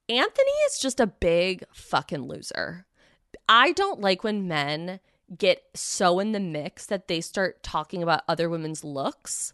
Anthony 0.08 0.50
is 0.68 0.78
just 0.78 1.00
a 1.00 1.06
big 1.06 1.64
fucking 1.70 2.22
loser. 2.22 2.86
I 3.46 3.72
don't 3.72 4.00
like 4.00 4.24
when 4.24 4.48
men 4.48 5.00
get 5.36 5.64
so 5.74 6.18
in 6.18 6.32
the 6.32 6.40
mix 6.40 6.86
that 6.86 7.08
they 7.08 7.20
start 7.20 7.62
talking 7.62 8.02
about 8.02 8.22
other 8.26 8.48
women's 8.48 8.82
looks. 8.82 9.52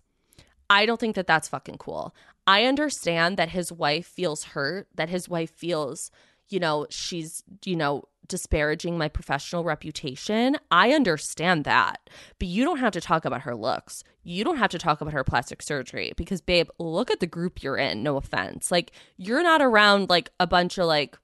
I 0.70 0.86
don't 0.86 1.00
think 1.00 1.16
that 1.16 1.26
that's 1.26 1.48
fucking 1.48 1.78
cool. 1.78 2.14
I 2.46 2.64
understand 2.64 3.36
that 3.36 3.48
his 3.48 3.72
wife 3.72 4.06
feels 4.06 4.44
hurt, 4.44 4.88
that 4.94 5.08
his 5.08 5.28
wife 5.28 5.50
feels, 5.50 6.10
you 6.48 6.60
know, 6.60 6.86
she's, 6.90 7.42
you 7.64 7.74
know, 7.74 8.04
disparaging 8.26 8.98
my 8.98 9.08
professional 9.08 9.64
reputation. 9.64 10.56
I 10.70 10.92
understand 10.92 11.64
that. 11.64 12.08
But 12.38 12.48
you 12.48 12.64
don't 12.64 12.78
have 12.78 12.92
to 12.92 13.00
talk 13.00 13.24
about 13.24 13.42
her 13.42 13.54
looks. 13.54 14.04
You 14.22 14.44
don't 14.44 14.56
have 14.56 14.70
to 14.70 14.78
talk 14.78 15.00
about 15.00 15.12
her 15.12 15.24
plastic 15.24 15.62
surgery 15.62 16.12
because, 16.16 16.40
babe, 16.40 16.68
look 16.78 17.10
at 17.10 17.20
the 17.20 17.26
group 17.26 17.62
you're 17.62 17.76
in. 17.76 18.02
No 18.02 18.16
offense. 18.16 18.70
Like, 18.70 18.92
you're 19.16 19.42
not 19.42 19.60
around 19.60 20.08
like 20.08 20.30
a 20.40 20.46
bunch 20.46 20.78
of 20.78 20.86
like 20.86 21.18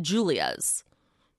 Julias, 0.00 0.84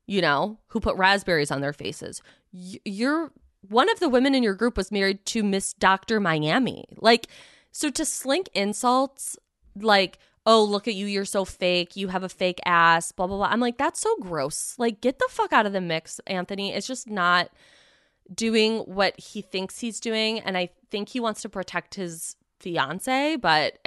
you 0.06 0.22
know, 0.22 0.60
who 0.68 0.80
put 0.80 0.96
raspberries 0.96 1.52
on 1.52 1.62
their 1.62 1.74
faces. 1.74 2.22
You're 2.52 3.32
one 3.70 3.90
of 3.90 4.00
the 4.00 4.10
women 4.10 4.36
in 4.36 4.44
your 4.44 4.54
group 4.54 4.78
was 4.78 4.92
married 4.92 5.26
to 5.26 5.44
Miss 5.44 5.74
Dr. 5.74 6.20
Miami. 6.20 6.86
Like, 6.98 7.28
so 7.72 7.90
to 7.90 8.06
slink 8.06 8.50
insults 8.54 9.38
like, 9.76 10.20
oh, 10.46 10.64
look 10.64 10.88
at 10.88 10.94
you, 10.94 11.08
you're 11.08 11.26
so 11.26 11.44
fake, 11.44 11.96
you 11.96 12.10
have 12.10 12.24
a 12.24 12.30
fake 12.30 12.60
ass, 12.66 13.12
blah, 13.12 13.28
blah, 13.28 13.38
blah. 13.38 13.48
I'm 13.48 13.60
like, 13.60 13.78
that's 13.78 14.00
so 14.00 14.16
gross. 14.18 14.76
Like, 14.78 15.02
get 15.02 15.18
the 15.18 15.28
fuck 15.30 15.52
out 15.52 15.66
of 15.66 15.74
the 15.74 15.82
mix, 15.82 16.20
Anthony. 16.28 16.72
It's 16.74 16.88
just 16.88 17.10
not 17.10 17.50
doing 18.34 18.80
what 18.80 19.20
he 19.20 19.42
thinks 19.42 19.80
he's 19.80 20.00
doing. 20.00 20.40
And 20.40 20.58
I 20.58 20.70
think 20.92 21.10
he 21.10 21.20
wants 21.20 21.42
to 21.42 21.50
protect 21.50 21.96
his 21.96 22.36
fiance, 22.60 23.38
but 23.38 23.80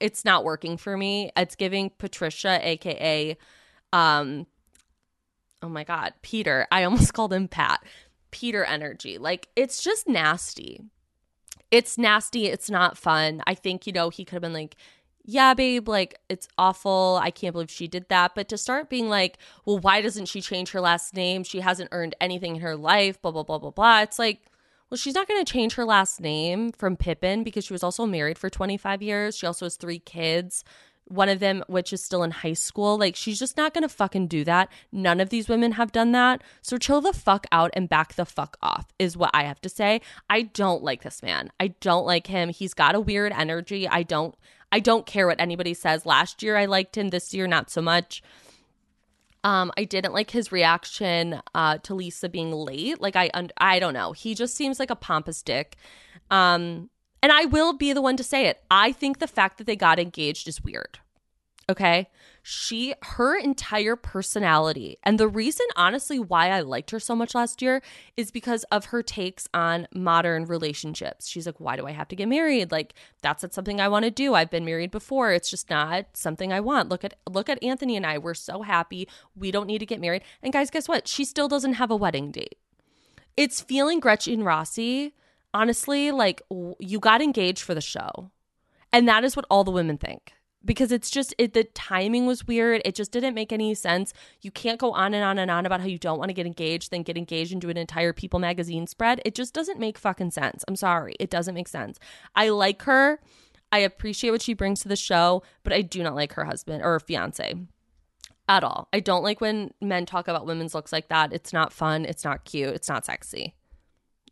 it's 0.00 0.24
not 0.24 0.44
working 0.44 0.76
for 0.76 0.96
me. 0.96 1.30
It's 1.36 1.56
giving 1.56 1.90
Patricia, 1.98 2.60
aka 2.62 3.36
um 3.92 4.46
oh 5.62 5.68
my 5.68 5.84
god, 5.84 6.14
Peter. 6.22 6.66
I 6.72 6.84
almost 6.84 7.12
called 7.14 7.32
him 7.32 7.48
Pat. 7.48 7.84
Peter 8.30 8.64
energy. 8.64 9.18
Like 9.18 9.48
it's 9.54 9.82
just 9.82 10.08
nasty 10.08 10.80
it's 11.74 11.98
nasty. 11.98 12.46
It's 12.46 12.70
not 12.70 12.96
fun. 12.96 13.42
I 13.48 13.54
think, 13.54 13.84
you 13.84 13.92
know, 13.92 14.08
he 14.08 14.24
could 14.24 14.34
have 14.34 14.42
been 14.42 14.52
like, 14.52 14.76
yeah, 15.24 15.54
babe, 15.54 15.88
like 15.88 16.20
it's 16.28 16.48
awful. 16.58 17.18
I 17.22 17.30
can't 17.30 17.54
believe 17.54 17.70
she 17.70 17.88
did 17.88 18.08
that. 18.10 18.34
But 18.34 18.48
to 18.50 18.58
start 18.58 18.90
being 18.90 19.08
like, 19.08 19.38
well, 19.64 19.78
why 19.78 20.02
doesn't 20.02 20.26
she 20.26 20.42
change 20.42 20.72
her 20.72 20.80
last 20.80 21.14
name? 21.14 21.44
She 21.44 21.60
hasn't 21.60 21.88
earned 21.92 22.14
anything 22.20 22.56
in 22.56 22.62
her 22.62 22.76
life, 22.76 23.20
blah, 23.22 23.30
blah, 23.30 23.42
blah, 23.42 23.58
blah, 23.58 23.70
blah. 23.70 24.02
It's 24.02 24.18
like, 24.18 24.42
well, 24.90 24.98
she's 24.98 25.14
not 25.14 25.26
going 25.26 25.42
to 25.42 25.50
change 25.50 25.74
her 25.74 25.84
last 25.84 26.20
name 26.20 26.72
from 26.72 26.96
Pippen 26.96 27.42
because 27.42 27.64
she 27.64 27.72
was 27.72 27.82
also 27.82 28.04
married 28.04 28.36
for 28.36 28.50
25 28.50 29.00
years. 29.00 29.36
She 29.36 29.46
also 29.46 29.64
has 29.64 29.76
three 29.76 29.98
kids 29.98 30.62
one 31.06 31.28
of 31.28 31.38
them 31.38 31.62
which 31.66 31.92
is 31.92 32.02
still 32.02 32.22
in 32.22 32.30
high 32.30 32.54
school 32.54 32.98
like 32.98 33.14
she's 33.14 33.38
just 33.38 33.56
not 33.56 33.74
gonna 33.74 33.88
fucking 33.88 34.26
do 34.26 34.44
that. 34.44 34.70
None 34.90 35.20
of 35.20 35.30
these 35.30 35.48
women 35.48 35.72
have 35.72 35.92
done 35.92 36.12
that. 36.12 36.42
So 36.62 36.78
chill 36.78 37.00
the 37.00 37.12
fuck 37.12 37.46
out 37.52 37.70
and 37.74 37.88
back 37.88 38.14
the 38.14 38.24
fuck 38.24 38.56
off 38.62 38.86
is 38.98 39.16
what 39.16 39.30
i 39.34 39.44
have 39.44 39.60
to 39.62 39.68
say. 39.68 40.00
I 40.30 40.42
don't 40.42 40.82
like 40.82 41.02
this 41.02 41.22
man. 41.22 41.50
I 41.60 41.68
don't 41.68 42.06
like 42.06 42.26
him. 42.26 42.48
He's 42.48 42.74
got 42.74 42.94
a 42.94 43.00
weird 43.00 43.32
energy. 43.32 43.88
I 43.88 44.02
don't 44.02 44.34
i 44.72 44.80
don't 44.80 45.06
care 45.06 45.26
what 45.26 45.40
anybody 45.40 45.74
says. 45.74 46.06
Last 46.06 46.42
year 46.42 46.56
i 46.56 46.64
liked 46.66 46.96
him. 46.96 47.08
This 47.08 47.34
year 47.34 47.46
not 47.46 47.70
so 47.70 47.82
much. 47.82 48.22
Um, 49.44 49.72
I 49.76 49.84
didn't 49.84 50.14
like 50.14 50.30
his 50.30 50.50
reaction 50.50 51.40
uh, 51.54 51.76
to 51.82 51.94
Lisa 51.94 52.30
being 52.30 52.50
late. 52.50 52.98
Like 53.02 53.14
I, 53.14 53.30
un- 53.34 53.50
I 53.58 53.78
don't 53.78 53.92
know. 53.92 54.12
He 54.12 54.34
just 54.34 54.56
seems 54.56 54.80
like 54.80 54.88
a 54.88 54.96
pompous 54.96 55.42
dick. 55.42 55.76
Um, 56.30 56.88
and 57.24 57.32
I 57.32 57.46
will 57.46 57.72
be 57.72 57.94
the 57.94 58.02
one 58.02 58.18
to 58.18 58.22
say 58.22 58.48
it. 58.48 58.62
I 58.70 58.92
think 58.92 59.18
the 59.18 59.26
fact 59.26 59.56
that 59.56 59.66
they 59.66 59.76
got 59.76 59.98
engaged 59.98 60.46
is 60.46 60.62
weird. 60.62 60.98
Okay. 61.70 62.10
She, 62.42 62.92
her 63.00 63.34
entire 63.34 63.96
personality, 63.96 64.98
and 65.02 65.18
the 65.18 65.26
reason, 65.26 65.64
honestly, 65.74 66.18
why 66.18 66.50
I 66.50 66.60
liked 66.60 66.90
her 66.90 67.00
so 67.00 67.16
much 67.16 67.34
last 67.34 67.62
year 67.62 67.80
is 68.18 68.30
because 68.30 68.64
of 68.64 68.84
her 68.86 69.02
takes 69.02 69.48
on 69.54 69.88
modern 69.94 70.44
relationships. 70.44 71.26
She's 71.26 71.46
like, 71.46 71.58
why 71.58 71.76
do 71.76 71.86
I 71.86 71.92
have 71.92 72.08
to 72.08 72.16
get 72.16 72.28
married? 72.28 72.70
Like, 72.70 72.92
that's 73.22 73.42
not 73.42 73.54
something 73.54 73.80
I 73.80 73.88
want 73.88 74.04
to 74.04 74.10
do. 74.10 74.34
I've 74.34 74.50
been 74.50 74.66
married 74.66 74.90
before. 74.90 75.32
It's 75.32 75.48
just 75.48 75.70
not 75.70 76.04
something 76.12 76.52
I 76.52 76.60
want. 76.60 76.90
Look 76.90 77.06
at, 77.06 77.14
look 77.26 77.48
at 77.48 77.64
Anthony 77.64 77.96
and 77.96 78.04
I. 78.04 78.18
We're 78.18 78.34
so 78.34 78.60
happy. 78.60 79.08
We 79.34 79.50
don't 79.50 79.66
need 79.66 79.78
to 79.78 79.86
get 79.86 79.98
married. 79.98 80.24
And 80.42 80.52
guys, 80.52 80.68
guess 80.68 80.88
what? 80.88 81.08
She 81.08 81.24
still 81.24 81.48
doesn't 81.48 81.72
have 81.74 81.90
a 81.90 81.96
wedding 81.96 82.30
date. 82.30 82.58
It's 83.34 83.62
feeling 83.62 83.98
Gretchen 83.98 84.44
Rossi 84.44 85.14
honestly, 85.54 86.10
like 86.10 86.42
you 86.78 86.98
got 87.00 87.22
engaged 87.22 87.62
for 87.62 87.74
the 87.74 87.80
show. 87.80 88.30
And 88.92 89.08
that 89.08 89.24
is 89.24 89.34
what 89.34 89.46
all 89.50 89.64
the 89.64 89.70
women 89.70 89.96
think. 89.96 90.32
Because 90.64 90.92
it's 90.92 91.10
just 91.10 91.34
it, 91.36 91.52
the 91.52 91.64
timing 91.64 92.26
was 92.26 92.46
weird. 92.46 92.80
It 92.84 92.94
just 92.94 93.12
didn't 93.12 93.34
make 93.34 93.52
any 93.52 93.74
sense. 93.74 94.14
You 94.40 94.50
can't 94.50 94.78
go 94.78 94.92
on 94.92 95.12
and 95.12 95.22
on 95.22 95.38
and 95.38 95.50
on 95.50 95.66
about 95.66 95.80
how 95.80 95.86
you 95.86 95.98
don't 95.98 96.18
want 96.18 96.30
to 96.30 96.34
get 96.34 96.46
engaged, 96.46 96.90
then 96.90 97.02
get 97.02 97.18
engaged 97.18 97.52
and 97.52 97.60
do 97.60 97.68
an 97.68 97.76
entire 97.76 98.14
People 98.14 98.40
magazine 98.40 98.86
spread. 98.86 99.20
It 99.24 99.34
just 99.34 99.52
doesn't 99.52 99.78
make 99.78 99.98
fucking 99.98 100.30
sense. 100.30 100.64
I'm 100.66 100.76
sorry. 100.76 101.16
It 101.20 101.28
doesn't 101.28 101.54
make 101.54 101.68
sense. 101.68 101.98
I 102.34 102.48
like 102.48 102.82
her. 102.82 103.20
I 103.72 103.78
appreciate 103.78 104.30
what 104.30 104.40
she 104.40 104.54
brings 104.54 104.80
to 104.80 104.88
the 104.88 104.96
show, 104.96 105.42
but 105.64 105.72
I 105.72 105.82
do 105.82 106.02
not 106.02 106.14
like 106.14 106.32
her 106.34 106.44
husband 106.44 106.82
or 106.82 106.92
her 106.92 107.00
fiance 107.00 107.54
at 108.48 108.64
all. 108.64 108.88
I 108.92 109.00
don't 109.00 109.24
like 109.24 109.40
when 109.40 109.72
men 109.82 110.06
talk 110.06 110.28
about 110.28 110.46
women's 110.46 110.74
looks 110.74 110.92
like 110.92 111.08
that. 111.08 111.32
It's 111.32 111.52
not 111.52 111.72
fun. 111.72 112.04
It's 112.04 112.24
not 112.24 112.44
cute. 112.44 112.74
It's 112.74 112.88
not 112.88 113.04
sexy. 113.04 113.54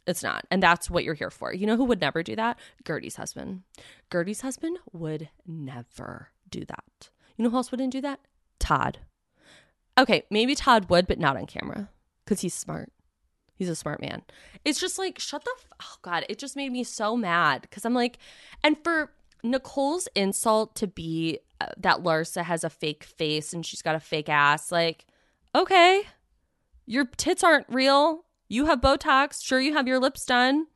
It's 0.06 0.22
not. 0.22 0.46
And 0.50 0.62
that's 0.62 0.90
what 0.90 1.04
you're 1.04 1.14
here 1.14 1.30
for. 1.30 1.52
You 1.52 1.66
know 1.66 1.76
who 1.76 1.84
would 1.84 2.00
never 2.00 2.22
do 2.22 2.34
that? 2.36 2.58
Guerdy's 2.84 3.16
husband. 3.16 3.62
Guerdy's 4.10 4.40
husband 4.40 4.78
would 4.92 5.28
never 5.46 6.28
do 6.50 6.64
that. 6.64 7.10
You 7.36 7.44
know 7.44 7.50
who 7.50 7.56
else 7.56 7.70
wouldn't 7.70 7.92
do 7.92 8.00
that? 8.00 8.20
Todd. 8.58 8.98
Okay, 9.98 10.24
maybe 10.30 10.54
Todd 10.54 10.88
would, 10.90 11.06
but 11.06 11.18
not 11.18 11.36
on 11.36 11.46
camera 11.46 11.88
because 12.24 12.40
he's 12.40 12.54
smart. 12.54 12.90
He's 13.54 13.68
a 13.68 13.76
smart 13.76 14.00
man. 14.00 14.22
It's 14.64 14.80
just 14.80 14.98
like, 14.98 15.18
shut 15.18 15.44
the, 15.44 15.54
f- 15.56 15.68
oh 15.82 15.96
God, 16.02 16.24
it 16.28 16.38
just 16.38 16.56
made 16.56 16.72
me 16.72 16.82
so 16.82 17.16
mad 17.16 17.62
because 17.62 17.84
I'm 17.84 17.94
like, 17.94 18.18
and 18.64 18.76
for 18.82 19.12
Nicole's 19.44 20.08
insult 20.16 20.74
to 20.76 20.86
be 20.86 21.38
uh, 21.60 21.66
that 21.76 22.02
Larsa 22.02 22.42
has 22.42 22.64
a 22.64 22.70
fake 22.70 23.04
face 23.04 23.52
and 23.52 23.64
she's 23.64 23.82
got 23.82 23.94
a 23.94 24.00
fake 24.00 24.28
ass, 24.28 24.72
like, 24.72 25.06
okay, 25.54 26.02
your 26.86 27.04
tits 27.04 27.44
aren't 27.44 27.66
real. 27.68 28.24
You 28.52 28.66
have 28.66 28.82
Botox. 28.82 29.42
Sure, 29.42 29.62
you 29.62 29.72
have 29.72 29.88
your 29.88 29.98
lips 29.98 30.26
done. 30.26 30.66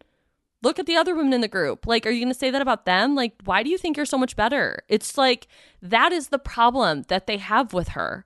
Look 0.62 0.78
at 0.78 0.86
the 0.86 0.96
other 0.96 1.14
women 1.14 1.34
in 1.34 1.42
the 1.42 1.46
group. 1.46 1.86
Like, 1.86 2.06
are 2.06 2.10
you 2.10 2.20
going 2.20 2.32
to 2.32 2.38
say 2.38 2.50
that 2.50 2.62
about 2.62 2.86
them? 2.86 3.14
Like, 3.14 3.34
why 3.44 3.62
do 3.62 3.68
you 3.68 3.76
think 3.76 3.98
you're 3.98 4.06
so 4.06 4.16
much 4.16 4.34
better? 4.34 4.82
It's 4.88 5.18
like 5.18 5.46
that 5.82 6.10
is 6.10 6.28
the 6.28 6.38
problem 6.38 7.02
that 7.08 7.26
they 7.26 7.36
have 7.36 7.74
with 7.74 7.88
her. 7.88 8.24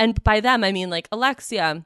And 0.00 0.20
by 0.24 0.40
them, 0.40 0.64
I 0.64 0.72
mean 0.72 0.90
like 0.90 1.06
Alexia 1.12 1.84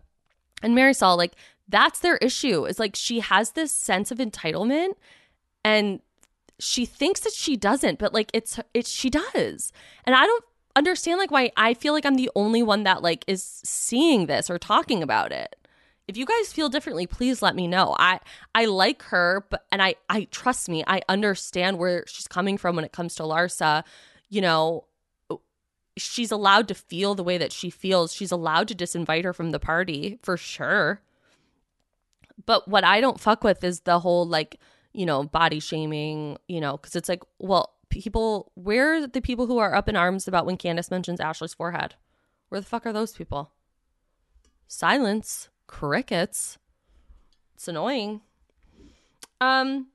and 0.62 0.74
Marysol. 0.74 1.18
Like, 1.18 1.34
that's 1.68 1.98
their 1.98 2.16
issue. 2.16 2.64
Is 2.64 2.78
like 2.78 2.96
she 2.96 3.20
has 3.20 3.50
this 3.50 3.72
sense 3.72 4.10
of 4.10 4.16
entitlement 4.16 4.94
and 5.62 6.00
she 6.58 6.86
thinks 6.86 7.20
that 7.20 7.34
she 7.34 7.58
doesn't, 7.58 7.98
but 7.98 8.14
like 8.14 8.30
it's 8.32 8.58
it's 8.72 8.88
she 8.88 9.10
does. 9.10 9.70
And 10.04 10.16
I 10.16 10.24
don't 10.24 10.44
understand 10.74 11.18
like 11.18 11.30
why 11.30 11.52
I 11.58 11.74
feel 11.74 11.92
like 11.92 12.06
I'm 12.06 12.14
the 12.14 12.30
only 12.34 12.62
one 12.62 12.84
that 12.84 13.02
like 13.02 13.22
is 13.26 13.42
seeing 13.42 14.24
this 14.24 14.48
or 14.48 14.58
talking 14.58 15.02
about 15.02 15.30
it 15.30 15.56
if 16.08 16.16
you 16.16 16.24
guys 16.24 16.52
feel 16.52 16.68
differently, 16.68 17.06
please 17.06 17.42
let 17.42 17.56
me 17.56 17.66
know. 17.66 17.96
I 17.98 18.20
I 18.54 18.66
like 18.66 19.02
her, 19.04 19.46
but 19.50 19.66
and 19.72 19.82
I 19.82 19.96
I 20.08 20.24
trust 20.30 20.68
me, 20.68 20.84
I 20.86 21.02
understand 21.08 21.78
where 21.78 22.04
she's 22.06 22.28
coming 22.28 22.58
from 22.58 22.76
when 22.76 22.84
it 22.84 22.92
comes 22.92 23.14
to 23.16 23.24
Larsa. 23.24 23.82
You 24.28 24.40
know, 24.40 24.84
she's 25.96 26.30
allowed 26.30 26.68
to 26.68 26.74
feel 26.74 27.14
the 27.14 27.24
way 27.24 27.38
that 27.38 27.52
she 27.52 27.70
feels. 27.70 28.12
She's 28.12 28.32
allowed 28.32 28.68
to 28.68 28.74
disinvite 28.74 29.24
her 29.24 29.32
from 29.32 29.50
the 29.50 29.60
party 29.60 30.18
for 30.22 30.36
sure. 30.36 31.00
But 32.44 32.68
what 32.68 32.84
I 32.84 33.00
don't 33.00 33.20
fuck 33.20 33.42
with 33.42 33.64
is 33.64 33.80
the 33.80 33.98
whole 33.98 34.26
like, 34.26 34.60
you 34.92 35.06
know, 35.06 35.24
body 35.24 35.58
shaming, 35.58 36.38
you 36.46 36.60
know, 36.60 36.76
because 36.76 36.94
it's 36.94 37.08
like, 37.08 37.22
well, 37.38 37.74
people, 37.88 38.52
where 38.54 38.94
are 38.94 39.06
the 39.06 39.20
people 39.20 39.46
who 39.46 39.58
are 39.58 39.74
up 39.74 39.88
in 39.88 39.96
arms 39.96 40.28
about 40.28 40.46
when 40.46 40.56
candace 40.56 40.90
mentions 40.90 41.18
Ashley's 41.18 41.54
forehead? 41.54 41.94
Where 42.48 42.60
the 42.60 42.66
fuck 42.66 42.86
are 42.86 42.92
those 42.92 43.12
people? 43.12 43.52
Silence, 44.68 45.48
crickets. 45.66 46.58
It's 47.54 47.68
annoying. 47.68 48.20
Um, 49.40 49.88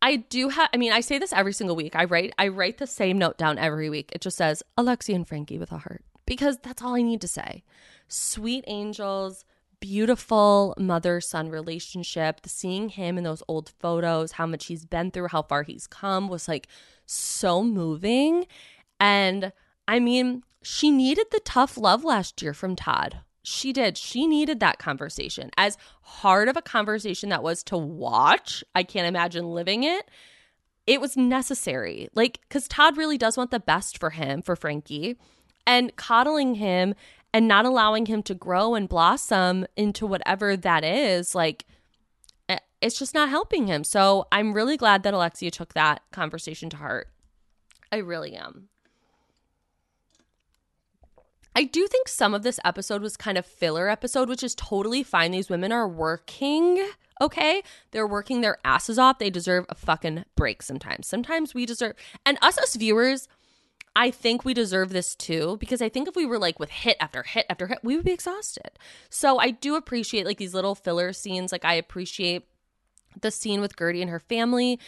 I 0.00 0.16
do 0.16 0.48
have 0.48 0.68
I 0.74 0.76
mean 0.76 0.92
I 0.92 1.00
say 1.00 1.18
this 1.18 1.32
every 1.32 1.52
single 1.52 1.76
week. 1.76 1.94
I 1.94 2.04
write 2.04 2.34
I 2.38 2.48
write 2.48 2.78
the 2.78 2.86
same 2.86 3.18
note 3.18 3.38
down 3.38 3.58
every 3.58 3.88
week. 3.88 4.10
It 4.12 4.20
just 4.20 4.36
says 4.36 4.62
Alexi 4.76 5.14
and 5.14 5.26
Frankie 5.26 5.58
with 5.58 5.70
a 5.72 5.78
heart 5.78 6.04
because 6.26 6.58
that's 6.58 6.82
all 6.82 6.96
I 6.96 7.02
need 7.02 7.20
to 7.20 7.28
say. 7.28 7.62
Sweet 8.08 8.64
angels, 8.66 9.44
beautiful 9.80 10.74
mother 10.76 11.20
son 11.20 11.48
relationship. 11.50 12.42
The 12.42 12.48
seeing 12.48 12.88
him 12.88 13.16
in 13.16 13.24
those 13.24 13.42
old 13.46 13.72
photos, 13.78 14.32
how 14.32 14.46
much 14.46 14.66
he's 14.66 14.84
been 14.84 15.12
through, 15.12 15.28
how 15.28 15.42
far 15.42 15.62
he's 15.62 15.86
come 15.86 16.28
was 16.28 16.48
like 16.48 16.66
so 17.06 17.62
moving. 17.62 18.46
And 18.98 19.52
I 19.86 20.00
mean, 20.00 20.42
she 20.62 20.90
needed 20.90 21.26
the 21.30 21.40
tough 21.40 21.76
love 21.76 22.04
last 22.04 22.42
year 22.42 22.54
from 22.54 22.76
Todd. 22.76 23.18
She 23.42 23.72
did. 23.72 23.98
She 23.98 24.26
needed 24.26 24.60
that 24.60 24.78
conversation. 24.78 25.50
As 25.56 25.76
hard 26.02 26.48
of 26.48 26.56
a 26.56 26.62
conversation 26.62 27.28
that 27.30 27.42
was 27.42 27.62
to 27.64 27.76
watch, 27.76 28.62
I 28.74 28.82
can't 28.84 29.06
imagine 29.06 29.52
living 29.52 29.82
it. 29.82 30.08
It 30.86 31.00
was 31.00 31.16
necessary. 31.16 32.08
Like, 32.14 32.40
because 32.42 32.68
Todd 32.68 32.96
really 32.96 33.18
does 33.18 33.36
want 33.36 33.50
the 33.50 33.60
best 33.60 33.98
for 33.98 34.10
him, 34.10 34.42
for 34.42 34.54
Frankie. 34.54 35.16
And 35.66 35.94
coddling 35.96 36.56
him 36.56 36.94
and 37.32 37.48
not 37.48 37.64
allowing 37.64 38.06
him 38.06 38.22
to 38.24 38.34
grow 38.34 38.74
and 38.74 38.88
blossom 38.88 39.66
into 39.76 40.06
whatever 40.06 40.56
that 40.56 40.84
is, 40.84 41.34
like, 41.34 41.64
eh, 42.48 42.58
it's 42.80 42.98
just 42.98 43.14
not 43.14 43.28
helping 43.28 43.66
him. 43.66 43.84
So 43.84 44.26
I'm 44.30 44.52
really 44.52 44.76
glad 44.76 45.02
that 45.02 45.14
Alexia 45.14 45.50
took 45.50 45.74
that 45.74 46.02
conversation 46.12 46.68
to 46.70 46.76
heart. 46.76 47.08
I 47.90 47.96
really 47.96 48.34
am. 48.34 48.68
I 51.54 51.64
do 51.64 51.86
think 51.86 52.08
some 52.08 52.34
of 52.34 52.42
this 52.42 52.58
episode 52.64 53.02
was 53.02 53.16
kind 53.16 53.36
of 53.36 53.44
filler 53.44 53.88
episode, 53.88 54.28
which 54.28 54.42
is 54.42 54.54
totally 54.54 55.02
fine. 55.02 55.32
These 55.32 55.50
women 55.50 55.72
are 55.72 55.88
working, 55.88 56.86
okay? 57.20 57.62
They're 57.90 58.06
working 58.06 58.40
their 58.40 58.58
asses 58.64 58.98
off. 58.98 59.18
They 59.18 59.30
deserve 59.30 59.66
a 59.68 59.74
fucking 59.74 60.24
break 60.36 60.62
sometimes. 60.62 61.06
Sometimes 61.06 61.54
we 61.54 61.66
deserve, 61.66 61.94
and 62.24 62.38
us 62.40 62.58
as 62.58 62.74
viewers, 62.74 63.28
I 63.94 64.10
think 64.10 64.44
we 64.44 64.54
deserve 64.54 64.90
this 64.90 65.14
too 65.14 65.58
because 65.60 65.82
I 65.82 65.90
think 65.90 66.08
if 66.08 66.16
we 66.16 66.24
were 66.24 66.38
like 66.38 66.58
with 66.58 66.70
hit 66.70 66.96
after 66.98 67.22
hit 67.22 67.44
after 67.50 67.66
hit, 67.66 67.80
we 67.82 67.96
would 67.96 68.04
be 68.04 68.12
exhausted. 68.12 68.70
So 69.10 69.38
I 69.38 69.50
do 69.50 69.74
appreciate 69.74 70.24
like 70.24 70.38
these 70.38 70.54
little 70.54 70.74
filler 70.74 71.12
scenes. 71.12 71.52
Like 71.52 71.64
I 71.64 71.74
appreciate 71.74 72.46
the 73.20 73.30
scene 73.30 73.60
with 73.60 73.76
Guerdy 73.76 74.00
and 74.00 74.08
her 74.08 74.20
family. 74.20 74.80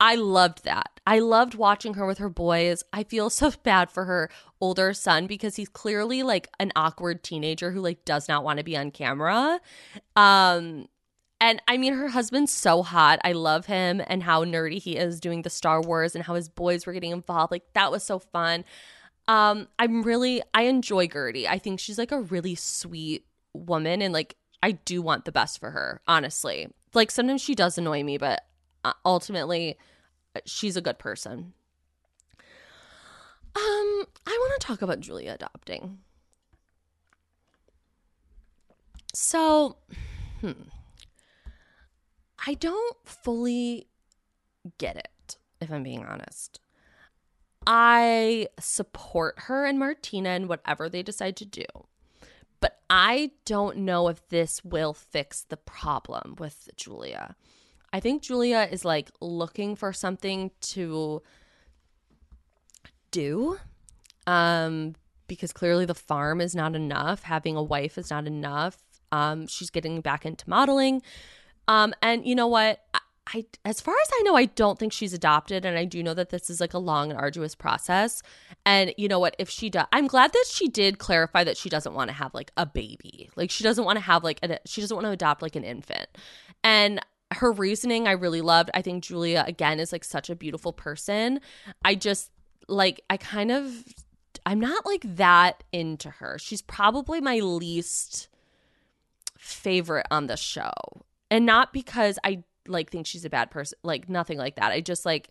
I 0.00 0.14
loved 0.14 0.64
that. 0.64 1.00
I 1.06 1.18
loved 1.18 1.54
watching 1.54 1.94
her 1.94 2.06
with 2.06 2.18
her 2.18 2.30
boys. 2.30 2.82
I 2.92 3.04
feel 3.04 3.28
so 3.28 3.52
bad 3.62 3.90
for 3.90 4.06
her 4.06 4.30
older 4.60 4.94
son 4.94 5.26
because 5.26 5.56
he's 5.56 5.68
clearly 5.68 6.22
like 6.22 6.48
an 6.58 6.72
awkward 6.74 7.22
teenager 7.22 7.70
who 7.70 7.80
like 7.80 8.04
does 8.04 8.28
not 8.28 8.42
want 8.42 8.58
to 8.58 8.64
be 8.64 8.76
on 8.76 8.90
camera. 8.90 9.60
Um 10.16 10.88
and 11.42 11.62
I 11.68 11.76
mean 11.78 11.94
her 11.94 12.08
husband's 12.08 12.52
so 12.52 12.82
hot. 12.82 13.18
I 13.24 13.32
love 13.32 13.66
him 13.66 14.02
and 14.06 14.22
how 14.22 14.44
nerdy 14.44 14.80
he 14.80 14.96
is 14.96 15.20
doing 15.20 15.42
the 15.42 15.50
Star 15.50 15.80
Wars 15.80 16.14
and 16.14 16.24
how 16.24 16.34
his 16.34 16.48
boys 16.48 16.86
were 16.86 16.92
getting 16.92 17.12
involved. 17.12 17.50
Like 17.50 17.72
that 17.74 17.90
was 17.90 18.02
so 18.02 18.18
fun. 18.18 18.64
Um 19.28 19.68
I'm 19.78 20.02
really 20.02 20.42
I 20.54 20.62
enjoy 20.62 21.08
Guerdy. 21.08 21.46
I 21.46 21.58
think 21.58 21.80
she's 21.80 21.98
like 21.98 22.12
a 22.12 22.20
really 22.20 22.54
sweet 22.54 23.26
woman 23.52 24.00
and 24.00 24.14
like 24.14 24.36
I 24.62 24.72
do 24.72 25.00
want 25.00 25.24
the 25.24 25.32
best 25.32 25.58
for 25.58 25.70
her, 25.70 26.02
honestly. 26.06 26.68
Like 26.92 27.10
sometimes 27.10 27.40
she 27.40 27.54
does 27.54 27.78
annoy 27.78 28.02
me, 28.02 28.18
but 28.18 28.42
ultimately 29.04 29.78
she's 30.44 30.76
a 30.76 30.80
good 30.80 30.98
person. 30.98 31.52
Um, 33.56 34.06
I 34.26 34.30
want 34.30 34.60
to 34.60 34.66
talk 34.66 34.82
about 34.82 35.00
Julia 35.00 35.32
adopting. 35.32 35.98
So, 39.12 39.76
hmm, 40.40 40.52
I 42.46 42.54
don't 42.54 42.96
fully 43.04 43.88
get 44.78 44.96
it, 44.96 45.36
if 45.60 45.70
I'm 45.70 45.82
being 45.82 46.04
honest. 46.04 46.60
I 47.66 48.48
support 48.58 49.34
her 49.40 49.66
and 49.66 49.78
Martina 49.78 50.30
and 50.30 50.48
whatever 50.48 50.88
they 50.88 51.02
decide 51.02 51.36
to 51.36 51.44
do. 51.44 51.64
But 52.60 52.78
I 52.88 53.32
don't 53.44 53.78
know 53.78 54.08
if 54.08 54.28
this 54.28 54.64
will 54.64 54.94
fix 54.94 55.42
the 55.42 55.56
problem 55.56 56.36
with 56.38 56.68
Julia. 56.76 57.36
I 57.92 58.00
think 58.00 58.22
Julia 58.22 58.68
is 58.70 58.84
like 58.84 59.10
looking 59.20 59.76
for 59.76 59.92
something 59.92 60.50
to 60.60 61.22
do. 63.10 63.58
Um, 64.26 64.94
because 65.26 65.52
clearly 65.52 65.84
the 65.84 65.94
farm 65.94 66.40
is 66.40 66.54
not 66.54 66.74
enough. 66.74 67.22
Having 67.22 67.56
a 67.56 67.62
wife 67.62 67.96
is 67.96 68.10
not 68.10 68.26
enough. 68.26 68.78
Um, 69.12 69.46
she's 69.46 69.70
getting 69.70 70.00
back 70.00 70.26
into 70.26 70.48
modeling. 70.48 71.02
Um, 71.68 71.94
and 72.02 72.26
you 72.26 72.34
know 72.34 72.48
what? 72.48 72.80
I, 72.92 73.00
I, 73.28 73.44
as 73.64 73.80
far 73.80 73.94
as 73.94 74.10
I 74.18 74.22
know, 74.22 74.34
I 74.34 74.46
don't 74.46 74.76
think 74.76 74.92
she's 74.92 75.12
adopted, 75.12 75.64
and 75.64 75.78
I 75.78 75.84
do 75.84 76.02
know 76.02 76.14
that 76.14 76.30
this 76.30 76.50
is 76.50 76.60
like 76.60 76.74
a 76.74 76.78
long 76.78 77.10
and 77.10 77.20
arduous 77.20 77.54
process. 77.54 78.22
And 78.66 78.92
you 78.98 79.06
know 79.06 79.20
what? 79.20 79.36
If 79.38 79.48
she 79.48 79.70
does, 79.70 79.86
I'm 79.92 80.08
glad 80.08 80.32
that 80.32 80.46
she 80.50 80.68
did 80.68 80.98
clarify 80.98 81.44
that 81.44 81.56
she 81.56 81.68
doesn't 81.68 81.94
want 81.94 82.08
to 82.08 82.14
have 82.14 82.34
like 82.34 82.50
a 82.56 82.66
baby, 82.66 83.30
like 83.36 83.50
she 83.50 83.62
doesn't 83.62 83.84
want 83.84 83.96
to 83.98 84.04
have 84.04 84.24
like 84.24 84.40
a, 84.42 84.58
she 84.66 84.80
doesn't 84.80 84.96
want 84.96 85.06
to 85.06 85.12
adopt 85.12 85.42
like 85.42 85.54
an 85.54 85.64
infant. 85.64 86.08
And 86.64 87.00
her 87.32 87.52
reasoning 87.52 88.08
I 88.08 88.12
really 88.12 88.40
loved. 88.40 88.70
I 88.74 88.82
think 88.82 89.04
Julia 89.04 89.44
again 89.46 89.80
is 89.80 89.92
like 89.92 90.04
such 90.04 90.30
a 90.30 90.36
beautiful 90.36 90.72
person. 90.72 91.40
I 91.84 91.94
just 91.94 92.30
like 92.68 93.00
I 93.08 93.16
kind 93.16 93.50
of 93.50 93.84
I'm 94.46 94.60
not 94.60 94.86
like 94.86 95.02
that 95.16 95.62
into 95.72 96.10
her. 96.10 96.38
She's 96.38 96.62
probably 96.62 97.20
my 97.20 97.38
least 97.38 98.28
favorite 99.38 100.06
on 100.10 100.26
the 100.26 100.36
show. 100.36 100.72
And 101.30 101.46
not 101.46 101.72
because 101.72 102.18
I 102.24 102.42
like 102.66 102.90
think 102.90 103.06
she's 103.06 103.24
a 103.24 103.30
bad 103.30 103.50
person, 103.50 103.78
like 103.82 104.08
nothing 104.08 104.38
like 104.38 104.56
that. 104.56 104.72
I 104.72 104.80
just 104.80 105.06
like 105.06 105.30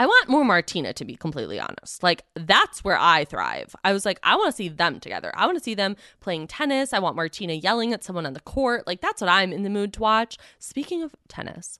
I 0.00 0.06
want 0.06 0.30
more 0.30 0.46
Martina 0.46 0.94
to 0.94 1.04
be 1.04 1.14
completely 1.14 1.60
honest. 1.60 2.02
Like 2.02 2.24
that's 2.34 2.82
where 2.82 2.96
I 2.98 3.26
thrive. 3.26 3.76
I 3.84 3.92
was 3.92 4.06
like, 4.06 4.18
I 4.22 4.34
want 4.34 4.50
to 4.50 4.56
see 4.56 4.70
them 4.70 4.98
together. 4.98 5.30
I 5.34 5.44
want 5.44 5.58
to 5.58 5.62
see 5.62 5.74
them 5.74 5.94
playing 6.20 6.46
tennis. 6.46 6.94
I 6.94 7.00
want 7.00 7.16
Martina 7.16 7.52
yelling 7.52 7.92
at 7.92 8.02
someone 8.02 8.24
on 8.24 8.32
the 8.32 8.40
court. 8.40 8.86
Like 8.86 9.02
that's 9.02 9.20
what 9.20 9.28
I'm 9.28 9.52
in 9.52 9.62
the 9.62 9.68
mood 9.68 9.92
to 9.92 10.00
watch. 10.00 10.38
Speaking 10.58 11.02
of 11.02 11.14
tennis, 11.28 11.78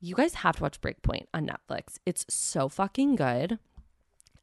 you 0.00 0.14
guys 0.14 0.32
have 0.36 0.56
to 0.56 0.62
watch 0.62 0.80
Breakpoint 0.80 1.26
on 1.34 1.46
Netflix. 1.48 1.98
It's 2.06 2.24
so 2.30 2.70
fucking 2.70 3.16
good. 3.16 3.58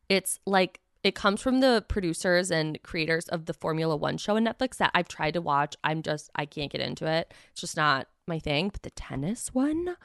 It's 0.09 0.39
like 0.45 0.79
it 1.03 1.15
comes 1.15 1.41
from 1.41 1.59
the 1.59 1.83
producers 1.87 2.51
and 2.51 2.79
creators 2.83 3.27
of 3.29 3.47
the 3.47 3.53
Formula 3.55 3.95
One 3.95 4.17
show 4.17 4.35
on 4.35 4.45
Netflix 4.45 4.77
that 4.77 4.91
I've 4.93 5.07
tried 5.07 5.33
to 5.33 5.41
watch. 5.41 5.75
I'm 5.83 6.03
just, 6.03 6.29
I 6.35 6.45
can't 6.45 6.71
get 6.71 6.81
into 6.81 7.07
it. 7.07 7.33
It's 7.51 7.61
just 7.61 7.77
not 7.77 8.09
my 8.27 8.37
thing. 8.37 8.69
But 8.69 8.83
the 8.83 8.91
tennis 8.91 9.55
one, 9.55 9.95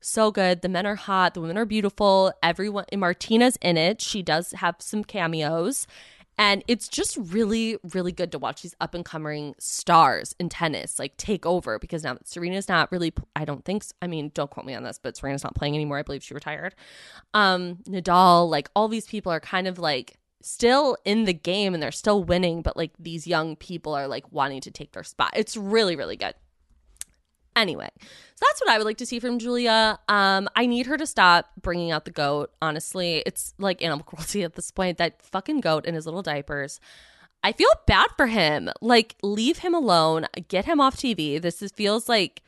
so 0.00 0.30
good. 0.30 0.62
The 0.62 0.68
men 0.68 0.86
are 0.86 0.94
hot. 0.94 1.34
The 1.34 1.40
women 1.40 1.58
are 1.58 1.64
beautiful. 1.64 2.32
Everyone, 2.42 2.84
Martina's 2.94 3.56
in 3.60 3.76
it. 3.76 4.00
She 4.00 4.22
does 4.22 4.52
have 4.52 4.76
some 4.78 5.04
cameos. 5.04 5.86
And 6.40 6.62
it's 6.68 6.88
just 6.88 7.16
really, 7.16 7.78
really 7.92 8.12
good 8.12 8.30
to 8.30 8.38
watch 8.38 8.62
these 8.62 8.76
up 8.80 8.94
and 8.94 9.04
coming 9.04 9.56
stars 9.58 10.36
in 10.38 10.48
tennis 10.48 10.96
like 10.96 11.16
take 11.16 11.44
over 11.44 11.80
because 11.80 12.04
now 12.04 12.14
that 12.14 12.28
Serena's 12.28 12.68
not 12.68 12.92
really, 12.92 13.12
I 13.34 13.44
don't 13.44 13.64
think, 13.64 13.84
I 14.00 14.06
mean, 14.06 14.30
don't 14.34 14.48
quote 14.48 14.64
me 14.64 14.74
on 14.74 14.84
this, 14.84 15.00
but 15.02 15.16
Serena's 15.16 15.42
not 15.42 15.56
playing 15.56 15.74
anymore. 15.74 15.98
I 15.98 16.02
believe 16.02 16.22
she 16.22 16.34
retired. 16.34 16.76
Um, 17.34 17.78
Nadal, 17.88 18.48
like 18.48 18.70
all 18.76 18.86
these 18.86 19.08
people 19.08 19.32
are 19.32 19.40
kind 19.40 19.66
of 19.66 19.80
like 19.80 20.16
still 20.40 20.96
in 21.04 21.24
the 21.24 21.34
game 21.34 21.74
and 21.74 21.82
they're 21.82 21.90
still 21.90 22.22
winning, 22.22 22.62
but 22.62 22.76
like 22.76 22.92
these 23.00 23.26
young 23.26 23.56
people 23.56 23.92
are 23.92 24.06
like 24.06 24.30
wanting 24.30 24.60
to 24.60 24.70
take 24.70 24.92
their 24.92 25.02
spot. 25.02 25.32
It's 25.34 25.56
really, 25.56 25.96
really 25.96 26.16
good. 26.16 26.34
Anyway, 27.58 27.90
so 27.98 28.44
that's 28.48 28.60
what 28.60 28.70
I 28.70 28.78
would 28.78 28.84
like 28.84 28.98
to 28.98 29.06
see 29.06 29.18
from 29.18 29.40
Julia. 29.40 29.98
Um, 30.08 30.48
I 30.54 30.66
need 30.66 30.86
her 30.86 30.96
to 30.96 31.06
stop 31.06 31.50
bringing 31.60 31.90
out 31.90 32.04
the 32.04 32.12
goat. 32.12 32.52
Honestly, 32.62 33.24
it's 33.26 33.52
like 33.58 33.82
animal 33.82 34.04
cruelty 34.06 34.44
at 34.44 34.54
this 34.54 34.70
point. 34.70 34.98
That 34.98 35.20
fucking 35.22 35.60
goat 35.60 35.84
in 35.84 35.94
his 35.94 36.06
little 36.06 36.22
diapers. 36.22 36.78
I 37.42 37.50
feel 37.50 37.70
bad 37.86 38.10
for 38.16 38.26
him. 38.26 38.70
Like, 38.80 39.16
leave 39.22 39.58
him 39.58 39.74
alone. 39.74 40.26
Get 40.46 40.66
him 40.66 40.80
off 40.80 40.96
TV. 40.96 41.40
This 41.42 41.60
is, 41.60 41.72
feels 41.72 42.08
like 42.08 42.42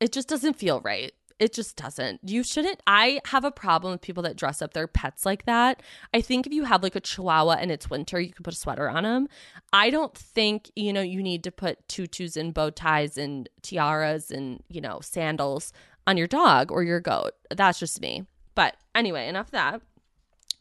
it 0.00 0.12
just 0.12 0.28
doesn't 0.28 0.54
feel 0.54 0.80
right. 0.80 1.12
It 1.38 1.52
just 1.52 1.76
doesn't. 1.76 2.20
You 2.22 2.42
shouldn't. 2.42 2.82
I 2.86 3.20
have 3.26 3.44
a 3.44 3.50
problem 3.50 3.92
with 3.92 4.00
people 4.00 4.22
that 4.24 4.36
dress 4.36 4.60
up 4.60 4.74
their 4.74 4.86
pets 4.86 5.24
like 5.24 5.44
that. 5.46 5.82
I 6.12 6.20
think 6.20 6.46
if 6.46 6.52
you 6.52 6.64
have 6.64 6.82
like 6.82 6.96
a 6.96 7.00
chihuahua 7.00 7.58
and 7.60 7.70
it's 7.70 7.88
winter, 7.88 8.20
you 8.20 8.32
can 8.32 8.42
put 8.42 8.54
a 8.54 8.56
sweater 8.56 8.88
on 8.88 9.04
them. 9.04 9.28
I 9.72 9.90
don't 9.90 10.16
think, 10.16 10.70
you 10.74 10.92
know, 10.92 11.00
you 11.00 11.22
need 11.22 11.44
to 11.44 11.52
put 11.52 11.86
tutus 11.88 12.36
and 12.36 12.52
bow 12.52 12.70
ties 12.70 13.16
and 13.16 13.48
tiaras 13.62 14.30
and, 14.30 14.62
you 14.68 14.80
know, 14.80 14.98
sandals 15.00 15.72
on 16.06 16.16
your 16.16 16.26
dog 16.26 16.72
or 16.72 16.82
your 16.82 17.00
goat. 17.00 17.32
That's 17.50 17.78
just 17.78 18.00
me. 18.00 18.24
But 18.54 18.76
anyway, 18.94 19.28
enough 19.28 19.46
of 19.48 19.52
that. 19.52 19.82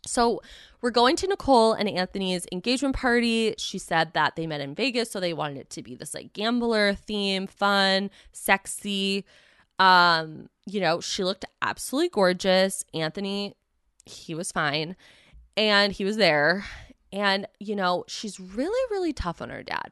So 0.06 0.42
we're 0.82 0.92
going 0.92 1.16
to 1.18 1.28
Nicole 1.28 1.74
and 1.74 1.90
Anthony's 1.90 2.46
engagement 2.52 2.96
party. 2.96 3.56
She 3.58 3.78
said 3.78 4.14
that 4.14 4.36
they 4.36 4.48
met 4.48 4.62
in 4.62 4.76
Vegas, 4.76 5.12
so 5.12 5.20
they 5.20 5.34
wanted 5.34 5.58
it 5.58 5.70
to 5.72 5.82
be 5.82 5.96
this 5.96 6.14
like 6.14 6.34
gambler 6.34 6.94
theme, 6.94 7.48
fun, 7.48 8.10
sexy. 8.32 9.26
Um, 9.80 10.50
you 10.66 10.82
know, 10.82 11.02
she 11.02 11.24
looked 11.24 11.46
absolutely 11.62 12.10
gorgeous. 12.10 12.84
Anthony, 12.94 13.56
he 14.06 14.34
was 14.36 14.52
fine. 14.52 14.96
And 15.56 15.94
he 15.94 16.04
was 16.06 16.18
there. 16.18 16.66
And, 17.12 17.48
you 17.60 17.76
know, 17.76 18.04
she's 18.08 18.40
really, 18.40 18.92
really 18.92 19.14
tough 19.14 19.42
on 19.42 19.50
her 19.50 19.64
dad. 19.64 19.92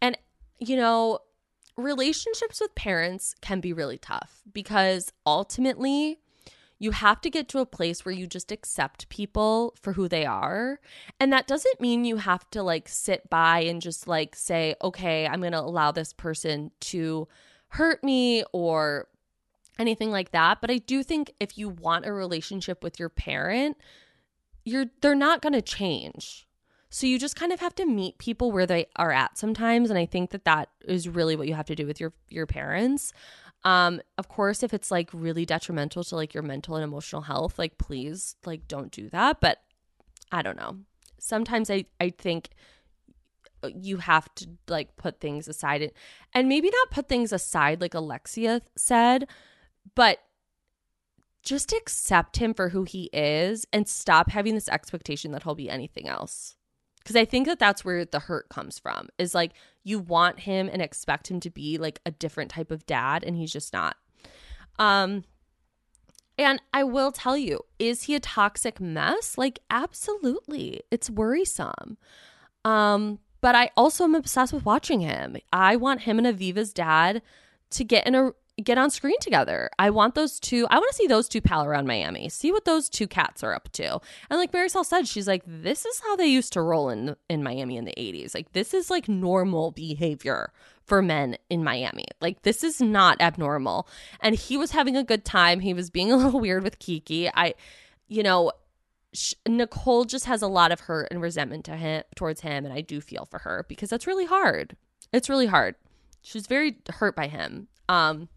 And, 0.00 0.18
you 0.58 0.76
know, 0.76 1.20
relationships 1.76 2.60
with 2.60 2.74
parents 2.74 3.34
can 3.40 3.60
be 3.60 3.72
really 3.72 3.98
tough 3.98 4.42
because 4.52 5.12
ultimately 5.24 6.18
you 6.78 6.90
have 6.90 7.20
to 7.20 7.30
get 7.30 7.48
to 7.48 7.60
a 7.60 7.66
place 7.66 8.04
where 8.04 8.14
you 8.14 8.26
just 8.26 8.50
accept 8.50 9.08
people 9.08 9.72
for 9.80 9.92
who 9.92 10.08
they 10.08 10.26
are. 10.26 10.80
And 11.20 11.32
that 11.32 11.46
doesn't 11.46 11.80
mean 11.80 12.04
you 12.04 12.16
have 12.16 12.50
to 12.50 12.62
like 12.62 12.88
sit 12.88 13.30
by 13.30 13.60
and 13.60 13.80
just 13.80 14.08
like 14.08 14.34
say, 14.34 14.74
okay, 14.82 15.28
I'm 15.28 15.40
going 15.40 15.52
to 15.52 15.60
allow 15.60 15.92
this 15.92 16.12
person 16.12 16.72
to 16.80 17.28
hurt 17.72 18.04
me 18.04 18.44
or 18.52 19.08
anything 19.78 20.10
like 20.10 20.32
that. 20.32 20.60
But 20.60 20.70
I 20.70 20.78
do 20.78 21.02
think 21.02 21.32
if 21.40 21.56
you 21.56 21.68
want 21.68 22.06
a 22.06 22.12
relationship 22.12 22.82
with 22.82 22.98
your 22.98 23.08
parent, 23.08 23.76
you're 24.64 24.86
they're 25.00 25.14
not 25.14 25.42
going 25.42 25.54
to 25.54 25.62
change. 25.62 26.46
So 26.90 27.06
you 27.06 27.18
just 27.18 27.36
kind 27.36 27.52
of 27.52 27.60
have 27.60 27.74
to 27.76 27.86
meet 27.86 28.18
people 28.18 28.52
where 28.52 28.66
they 28.66 28.86
are 28.96 29.12
at 29.12 29.38
sometimes 29.38 29.88
and 29.88 29.98
I 29.98 30.04
think 30.04 30.30
that 30.30 30.44
that 30.44 30.68
is 30.84 31.08
really 31.08 31.36
what 31.36 31.48
you 31.48 31.54
have 31.54 31.66
to 31.66 31.74
do 31.74 31.86
with 31.86 32.00
your 32.00 32.12
your 32.28 32.46
parents. 32.46 33.12
Um, 33.64 34.02
of 34.18 34.28
course, 34.28 34.62
if 34.62 34.74
it's 34.74 34.90
like 34.90 35.08
really 35.12 35.46
detrimental 35.46 36.04
to 36.04 36.16
like 36.16 36.34
your 36.34 36.42
mental 36.42 36.74
and 36.74 36.84
emotional 36.84 37.22
health, 37.22 37.58
like 37.58 37.78
please, 37.78 38.36
like 38.44 38.68
don't 38.68 38.90
do 38.90 39.08
that. 39.10 39.40
But 39.40 39.62
I 40.30 40.42
don't 40.42 40.56
know. 40.56 40.78
Sometimes 41.18 41.70
I 41.70 41.86
I 41.98 42.10
think 42.10 42.50
you 43.68 43.98
have 43.98 44.32
to 44.36 44.48
like 44.68 44.96
put 44.96 45.20
things 45.20 45.48
aside 45.48 45.92
and, 46.34 46.48
maybe 46.48 46.70
not 46.70 46.90
put 46.90 47.08
things 47.08 47.32
aside 47.32 47.80
like 47.80 47.94
Alexia 47.94 48.62
said, 48.76 49.28
but 49.94 50.18
just 51.42 51.72
accept 51.72 52.36
him 52.36 52.54
for 52.54 52.68
who 52.68 52.84
he 52.84 53.10
is 53.12 53.66
and 53.72 53.88
stop 53.88 54.30
having 54.30 54.54
this 54.54 54.68
expectation 54.68 55.32
that 55.32 55.42
he'll 55.42 55.54
be 55.54 55.68
anything 55.70 56.08
else. 56.08 56.56
Because 56.98 57.16
i 57.16 57.24
think 57.24 57.46
that 57.46 57.58
that's 57.58 57.84
where 57.84 58.04
the 58.04 58.20
hurt 58.20 58.48
comes 58.48 58.78
from 58.78 59.08
is 59.18 59.34
like 59.34 59.52
you 59.82 59.98
want 59.98 60.40
him 60.40 60.70
and 60.72 60.80
expect 60.80 61.28
him 61.28 61.40
to 61.40 61.50
be 61.50 61.76
like 61.76 62.00
a 62.06 62.12
different 62.12 62.50
type 62.50 62.70
of 62.70 62.86
dad 62.86 63.24
and 63.24 63.36
he's 63.36 63.52
just 63.52 63.72
not. 63.72 63.96
Um 64.78 65.24
and 66.38 66.62
i 66.72 66.82
will 66.84 67.12
tell 67.12 67.36
you 67.36 67.60
is 67.78 68.04
he 68.04 68.14
a 68.14 68.20
toxic 68.20 68.80
mess? 68.80 69.36
Like 69.36 69.58
absolutely. 69.68 70.82
It's 70.92 71.10
worrisome. 71.10 71.98
Um 72.64 73.18
but 73.42 73.54
i 73.54 73.70
also 73.76 74.04
am 74.04 74.14
obsessed 74.14 74.54
with 74.54 74.64
watching 74.64 75.00
him 75.00 75.36
i 75.52 75.76
want 75.76 76.02
him 76.02 76.18
and 76.18 76.26
aviva's 76.26 76.72
dad 76.72 77.20
to 77.68 77.84
get 77.84 78.06
in 78.06 78.14
a 78.14 78.32
get 78.62 78.78
on 78.78 78.90
screen 78.90 79.18
together. 79.20 79.70
I 79.78 79.90
want 79.90 80.14
those 80.14 80.38
two. 80.38 80.66
I 80.70 80.76
want 80.76 80.90
to 80.90 80.96
see 80.96 81.06
those 81.06 81.28
two 81.28 81.40
pal 81.40 81.64
around 81.64 81.86
Miami. 81.86 82.28
See 82.28 82.52
what 82.52 82.64
those 82.64 82.88
two 82.88 83.06
cats 83.06 83.42
are 83.42 83.54
up 83.54 83.70
to. 83.72 84.00
And 84.30 84.38
like 84.38 84.52
Marisol 84.52 84.84
said, 84.84 85.08
she's 85.08 85.26
like, 85.26 85.42
this 85.46 85.84
is 85.84 86.00
how 86.00 86.16
they 86.16 86.26
used 86.26 86.52
to 86.54 86.62
roll 86.62 86.90
in 86.90 87.16
in 87.28 87.42
Miami 87.42 87.76
in 87.76 87.84
the 87.84 87.94
'80s. 87.96 88.34
Like 88.34 88.52
this 88.52 88.74
is 88.74 88.90
like 88.90 89.08
normal 89.08 89.70
behavior 89.70 90.52
for 90.84 91.00
men 91.02 91.36
in 91.48 91.64
Miami. 91.64 92.06
Like 92.20 92.42
this 92.42 92.62
is 92.62 92.80
not 92.80 93.20
abnormal. 93.20 93.88
And 94.20 94.34
he 94.34 94.56
was 94.56 94.72
having 94.72 94.96
a 94.96 95.04
good 95.04 95.24
time. 95.24 95.60
He 95.60 95.74
was 95.74 95.90
being 95.90 96.12
a 96.12 96.16
little 96.16 96.40
weird 96.40 96.62
with 96.62 96.78
Kiki. 96.78 97.28
I, 97.28 97.54
you 98.08 98.22
know. 98.22 98.52
Nicole 99.46 100.04
just 100.04 100.24
has 100.24 100.42
a 100.42 100.46
lot 100.46 100.72
of 100.72 100.80
hurt 100.80 101.08
and 101.10 101.20
resentment 101.20 101.64
to 101.66 101.76
him 101.76 102.02
towards 102.16 102.40
him, 102.40 102.64
and 102.64 102.72
I 102.72 102.80
do 102.80 103.00
feel 103.00 103.26
for 103.26 103.40
her 103.40 103.66
because 103.68 103.90
that's 103.90 104.06
really 104.06 104.26
hard. 104.26 104.76
It's 105.12 105.28
really 105.28 105.46
hard. 105.46 105.74
She's 106.22 106.46
very 106.46 106.78
hurt 106.88 107.14
by 107.16 107.28
him. 107.28 107.68
Um, 107.88 108.28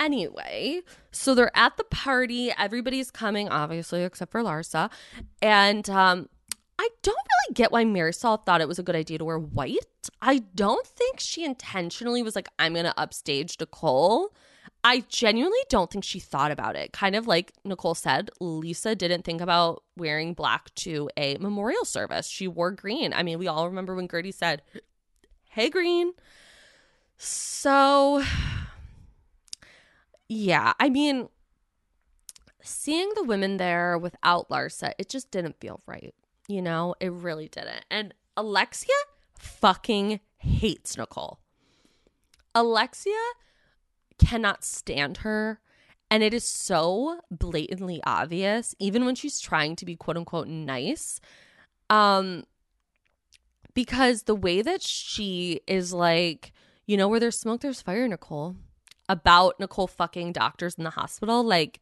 Anyway, 0.00 0.82
so 1.10 1.34
they're 1.34 1.56
at 1.56 1.76
the 1.76 1.84
party. 1.84 2.52
Everybody's 2.56 3.10
coming, 3.10 3.48
obviously, 3.48 4.04
except 4.04 4.30
for 4.30 4.42
Larsa. 4.42 4.90
And 5.42 5.90
um, 5.90 6.28
I 6.78 6.88
don't 7.02 7.16
really 7.16 7.54
get 7.54 7.72
why 7.72 7.84
Marisol 7.84 8.44
thought 8.44 8.60
it 8.60 8.68
was 8.68 8.78
a 8.78 8.84
good 8.84 8.94
idea 8.94 9.18
to 9.18 9.24
wear 9.24 9.38
white. 9.38 9.78
I 10.22 10.38
don't 10.54 10.86
think 10.86 11.18
she 11.18 11.44
intentionally 11.44 12.22
was 12.22 12.36
like, 12.36 12.48
I'm 12.58 12.74
to 12.74 12.94
upstage 12.96 13.56
Nicole. 13.58 14.32
I 14.84 15.04
genuinely 15.08 15.58
don't 15.68 15.90
think 15.90 16.04
she 16.04 16.20
thought 16.20 16.50
about 16.50 16.76
it. 16.76 16.92
Kind 16.92 17.16
of 17.16 17.26
like 17.26 17.52
Nicole 17.64 17.94
said, 17.94 18.30
Lisa 18.40 18.94
didn't 18.94 19.24
think 19.24 19.40
about 19.40 19.82
wearing 19.96 20.34
black 20.34 20.74
to 20.76 21.10
a 21.16 21.36
memorial 21.38 21.84
service. 21.84 22.28
She 22.28 22.46
wore 22.46 22.70
green. 22.70 23.12
I 23.12 23.22
mean, 23.22 23.38
we 23.38 23.48
all 23.48 23.68
remember 23.68 23.94
when 23.94 24.08
Guerdy 24.08 24.32
said, 24.32 24.62
Hey, 25.50 25.68
green. 25.68 26.12
So 27.16 28.22
yeah, 30.28 30.74
I 30.78 30.90
mean, 30.90 31.28
seeing 32.62 33.10
the 33.14 33.24
women 33.24 33.56
there 33.56 33.96
without 33.96 34.48
Larsa, 34.50 34.92
it 34.98 35.08
just 35.08 35.30
didn't 35.30 35.58
feel 35.58 35.80
right. 35.86 36.14
You 36.46 36.62
know, 36.62 36.94
it 37.00 37.12
really 37.12 37.48
didn't. 37.48 37.84
And 37.90 38.14
Alexia 38.36 38.94
fucking 39.38 40.20
hates 40.36 40.96
Nicole. 40.96 41.38
Alexia 42.54 43.12
cannot 44.18 44.64
stand 44.64 45.18
her. 45.18 45.60
And 46.10 46.22
it 46.22 46.32
is 46.32 46.44
so 46.44 47.20
blatantly 47.30 48.00
obvious, 48.04 48.74
even 48.78 49.04
when 49.04 49.14
she's 49.14 49.40
trying 49.40 49.76
to 49.76 49.84
be 49.84 49.94
quote 49.96 50.16
unquote 50.16 50.48
nice. 50.48 51.20
Um, 51.90 52.44
because 53.74 54.22
the 54.22 54.34
way 54.34 54.62
that 54.62 54.82
she 54.82 55.60
is 55.66 55.92
like, 55.92 56.52
you 56.86 56.96
know, 56.96 57.08
where 57.08 57.20
there's 57.20 57.38
smoke, 57.38 57.60
there's 57.60 57.82
fire, 57.82 58.08
Nicole 58.08 58.56
about 59.08 59.58
Nicole 59.58 59.86
fucking 59.86 60.32
doctors 60.32 60.74
in 60.74 60.84
the 60.84 60.90
hospital, 60.90 61.42
like 61.42 61.80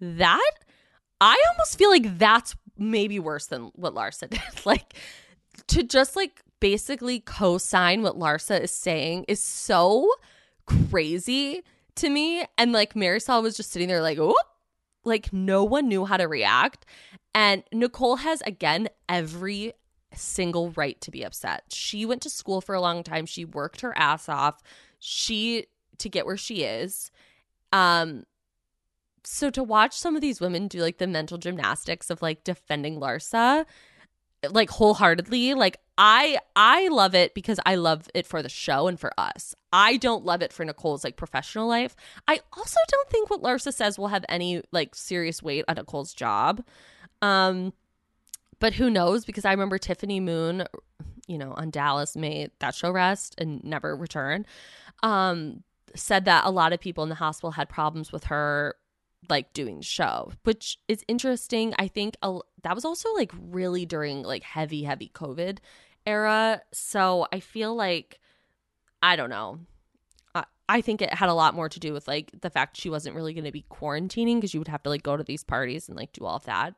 that, 0.00 0.52
I 1.20 1.40
almost 1.50 1.76
feel 1.76 1.90
like 1.90 2.18
that's 2.18 2.54
maybe 2.76 3.18
worse 3.18 3.46
than 3.46 3.72
what 3.74 3.94
Larsa 3.94 4.30
did. 4.30 4.40
like 4.64 4.94
to 5.66 5.82
just 5.82 6.14
like 6.14 6.42
basically 6.60 7.20
co-sign 7.20 8.02
what 8.02 8.18
Larsa 8.18 8.60
is 8.60 8.70
saying 8.70 9.24
is 9.28 9.42
so 9.42 10.08
crazy 10.66 11.62
to 11.98 12.10
me. 12.10 12.44
And 12.56 12.72
like 12.72 12.94
Marisol 12.94 13.42
was 13.42 13.56
just 13.56 13.70
sitting 13.70 13.88
there 13.88 14.02
like, 14.02 14.18
oh, 14.18 14.34
like 15.04 15.32
no 15.32 15.64
one 15.64 15.88
knew 15.88 16.04
how 16.04 16.16
to 16.16 16.26
react. 16.26 16.86
And 17.34 17.62
Nicole 17.72 18.16
has 18.16 18.40
again 18.42 18.88
every 19.08 19.74
single 20.14 20.70
right 20.70 21.00
to 21.02 21.10
be 21.10 21.22
upset. 21.22 21.64
She 21.70 22.06
went 22.06 22.22
to 22.22 22.30
school 22.30 22.60
for 22.60 22.74
a 22.74 22.80
long 22.80 23.02
time. 23.02 23.26
She 23.26 23.44
worked 23.44 23.82
her 23.82 23.96
ass 23.96 24.28
off. 24.28 24.62
She 24.98 25.66
to 25.98 26.08
get 26.08 26.26
where 26.26 26.36
she 26.36 26.62
is. 26.62 27.10
Um 27.72 28.24
so 29.24 29.50
to 29.50 29.62
watch 29.62 29.96
some 29.96 30.14
of 30.16 30.22
these 30.22 30.40
women 30.40 30.68
do 30.68 30.80
like 30.80 30.98
the 30.98 31.06
mental 31.06 31.36
gymnastics 31.36 32.08
of 32.08 32.22
like 32.22 32.44
defending 32.44 32.98
Larsa 32.98 33.66
like 34.50 34.70
wholeheartedly, 34.70 35.54
like 35.54 35.78
I 35.96 36.38
I 36.54 36.88
love 36.88 37.14
it 37.14 37.34
because 37.34 37.58
I 37.66 37.74
love 37.74 38.08
it 38.14 38.26
for 38.26 38.42
the 38.42 38.48
show 38.48 38.86
and 38.86 38.98
for 38.98 39.12
us. 39.18 39.54
I 39.72 39.96
don't 39.96 40.24
love 40.24 40.42
it 40.42 40.52
for 40.52 40.64
Nicole's 40.64 41.04
like 41.04 41.16
professional 41.16 41.66
life. 41.68 41.96
I 42.26 42.40
also 42.52 42.78
don't 42.88 43.10
think 43.10 43.30
what 43.30 43.42
Larsa 43.42 43.72
says 43.72 43.98
will 43.98 44.08
have 44.08 44.24
any 44.28 44.62
like 44.70 44.94
serious 44.94 45.42
weight 45.42 45.64
on 45.66 45.74
Nicole's 45.74 46.14
job. 46.14 46.62
Um 47.20 47.72
but 48.60 48.74
who 48.74 48.90
knows 48.90 49.24
because 49.24 49.44
I 49.44 49.50
remember 49.50 49.78
Tiffany 49.78 50.20
Moon, 50.20 50.64
you 51.26 51.38
know, 51.38 51.52
on 51.52 51.70
Dallas 51.70 52.16
made 52.16 52.50
that 52.60 52.74
show 52.74 52.90
rest 52.90 53.34
and 53.38 53.62
never 53.64 53.96
return. 53.96 54.46
Um 55.02 55.64
said 55.96 56.26
that 56.26 56.44
a 56.44 56.50
lot 56.50 56.72
of 56.72 56.80
people 56.80 57.02
in 57.02 57.08
the 57.08 57.16
hospital 57.16 57.52
had 57.52 57.68
problems 57.68 58.12
with 58.12 58.24
her 58.24 58.76
like 59.28 59.52
doing 59.52 59.78
the 59.78 59.84
show 59.84 60.32
which 60.44 60.78
is 60.88 61.04
interesting. 61.08 61.74
I 61.78 61.88
think 61.88 62.16
a, 62.22 62.38
that 62.62 62.74
was 62.74 62.84
also 62.84 63.12
like 63.14 63.32
really 63.38 63.84
during 63.84 64.22
like 64.22 64.42
heavy 64.42 64.84
heavy 64.84 65.10
covid 65.14 65.58
era. 66.06 66.62
So 66.72 67.26
i 67.32 67.40
feel 67.40 67.74
like 67.74 68.18
i 69.02 69.16
don't 69.16 69.30
know. 69.30 69.60
I, 70.34 70.44
I 70.68 70.80
think 70.80 71.02
it 71.02 71.12
had 71.12 71.28
a 71.28 71.34
lot 71.34 71.54
more 71.54 71.68
to 71.68 71.80
do 71.80 71.92
with 71.92 72.08
like 72.08 72.30
the 72.40 72.50
fact 72.50 72.76
she 72.76 72.90
wasn't 72.90 73.16
really 73.16 73.34
going 73.34 73.44
to 73.44 73.52
be 73.52 73.64
quarantining 73.70 74.36
because 74.36 74.54
you 74.54 74.60
would 74.60 74.68
have 74.68 74.82
to 74.84 74.90
like 74.90 75.02
go 75.02 75.16
to 75.16 75.24
these 75.24 75.44
parties 75.44 75.88
and 75.88 75.96
like 75.96 76.12
do 76.12 76.24
all 76.24 76.36
of 76.36 76.44
that. 76.44 76.74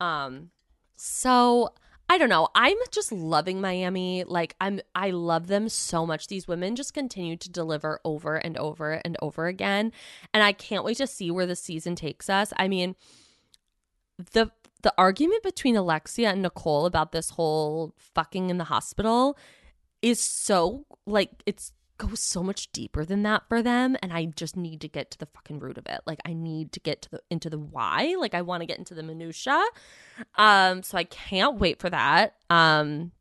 Um 0.00 0.50
so 0.96 1.74
I 2.12 2.18
don't 2.18 2.28
know. 2.28 2.48
I'm 2.54 2.76
just 2.90 3.10
loving 3.10 3.62
Miami. 3.62 4.24
Like 4.24 4.54
I'm 4.60 4.82
I 4.94 5.12
love 5.12 5.46
them 5.46 5.70
so 5.70 6.04
much. 6.04 6.26
These 6.26 6.46
women 6.46 6.76
just 6.76 6.92
continue 6.92 7.38
to 7.38 7.50
deliver 7.50 8.00
over 8.04 8.36
and 8.36 8.58
over 8.58 9.00
and 9.02 9.16
over 9.22 9.46
again. 9.46 9.92
And 10.34 10.42
I 10.42 10.52
can't 10.52 10.84
wait 10.84 10.98
to 10.98 11.06
see 11.06 11.30
where 11.30 11.46
the 11.46 11.56
season 11.56 11.96
takes 11.96 12.28
us. 12.28 12.52
I 12.58 12.68
mean, 12.68 12.96
the 14.32 14.50
the 14.82 14.92
argument 14.98 15.42
between 15.42 15.74
Alexia 15.74 16.32
and 16.32 16.42
Nicole 16.42 16.84
about 16.84 17.12
this 17.12 17.30
whole 17.30 17.94
fucking 17.96 18.50
in 18.50 18.58
the 18.58 18.64
hospital 18.64 19.38
is 20.02 20.20
so 20.20 20.84
like 21.06 21.30
it's 21.46 21.72
goes 22.08 22.20
so 22.20 22.42
much 22.42 22.70
deeper 22.72 23.04
than 23.04 23.22
that 23.22 23.44
for 23.48 23.62
them 23.62 23.96
and 24.02 24.12
I 24.12 24.24
just 24.24 24.56
need 24.56 24.80
to 24.80 24.88
get 24.88 25.10
to 25.12 25.18
the 25.18 25.26
fucking 25.26 25.60
root 25.60 25.78
of 25.78 25.86
it. 25.86 26.00
Like 26.06 26.20
I 26.26 26.32
need 26.32 26.72
to 26.72 26.80
get 26.80 27.02
to 27.02 27.10
the 27.12 27.20
into 27.30 27.48
the 27.48 27.58
why. 27.58 28.16
Like 28.18 28.34
I 28.34 28.42
want 28.42 28.60
to 28.62 28.66
get 28.66 28.78
into 28.78 28.94
the 28.94 29.02
minutia. 29.02 29.62
Um 30.36 30.82
so 30.82 30.98
I 30.98 31.04
can't 31.04 31.58
wait 31.58 31.78
for 31.78 31.90
that. 31.90 32.34
Um 32.50 33.12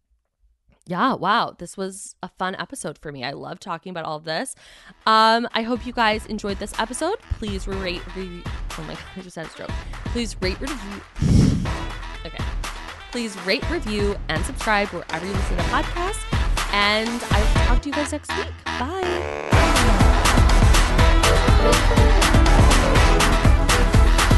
yeah, 0.88 1.14
wow. 1.14 1.56
This 1.58 1.78
was 1.78 2.16
a 2.24 2.30
fun 2.40 2.56
episode 2.56 2.98
for 2.98 3.12
me. 3.12 3.24
I 3.24 3.32
love 3.32 3.60
talking 3.60 3.92
about 3.92 4.06
all 4.06 4.18
of 4.18 4.24
this. 4.24 4.56
Um 5.06 5.48
I 5.54 5.62
hope 5.62 5.86
you 5.86 5.94
guys 5.94 6.26
enjoyed 6.26 6.58
this 6.58 6.74
episode. 6.80 7.20
Please 7.38 7.68
rate 7.68 8.02
re- 8.16 8.42
Oh 8.78 8.84
my 8.84 8.96
god, 8.96 9.04
I 9.16 9.22
just 9.22 9.36
had 9.36 9.46
a 9.46 9.50
stroke. 9.50 9.70
Please 10.06 10.36
rate 10.42 10.60
review 10.60 11.02
Okay. 12.26 12.44
Please 13.12 13.36
rate, 13.42 13.70
review, 13.70 14.16
and 14.30 14.44
subscribe 14.46 14.88
wherever 14.90 15.26
you 15.26 15.34
listen 15.34 15.58
to 15.58 15.64
podcasts. 15.64 16.41
And 16.74 17.24
I 17.32 17.40
will 17.42 17.66
talk 17.66 17.82
to 17.82 17.90
you 17.90 17.96
guys 17.96 18.12
next 18.12 18.36
week. 18.38 18.48
Bye. 18.66 19.02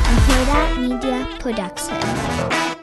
A 0.05 0.15
Huda 0.25 0.81
Media 0.81 1.27
Production. 1.39 2.82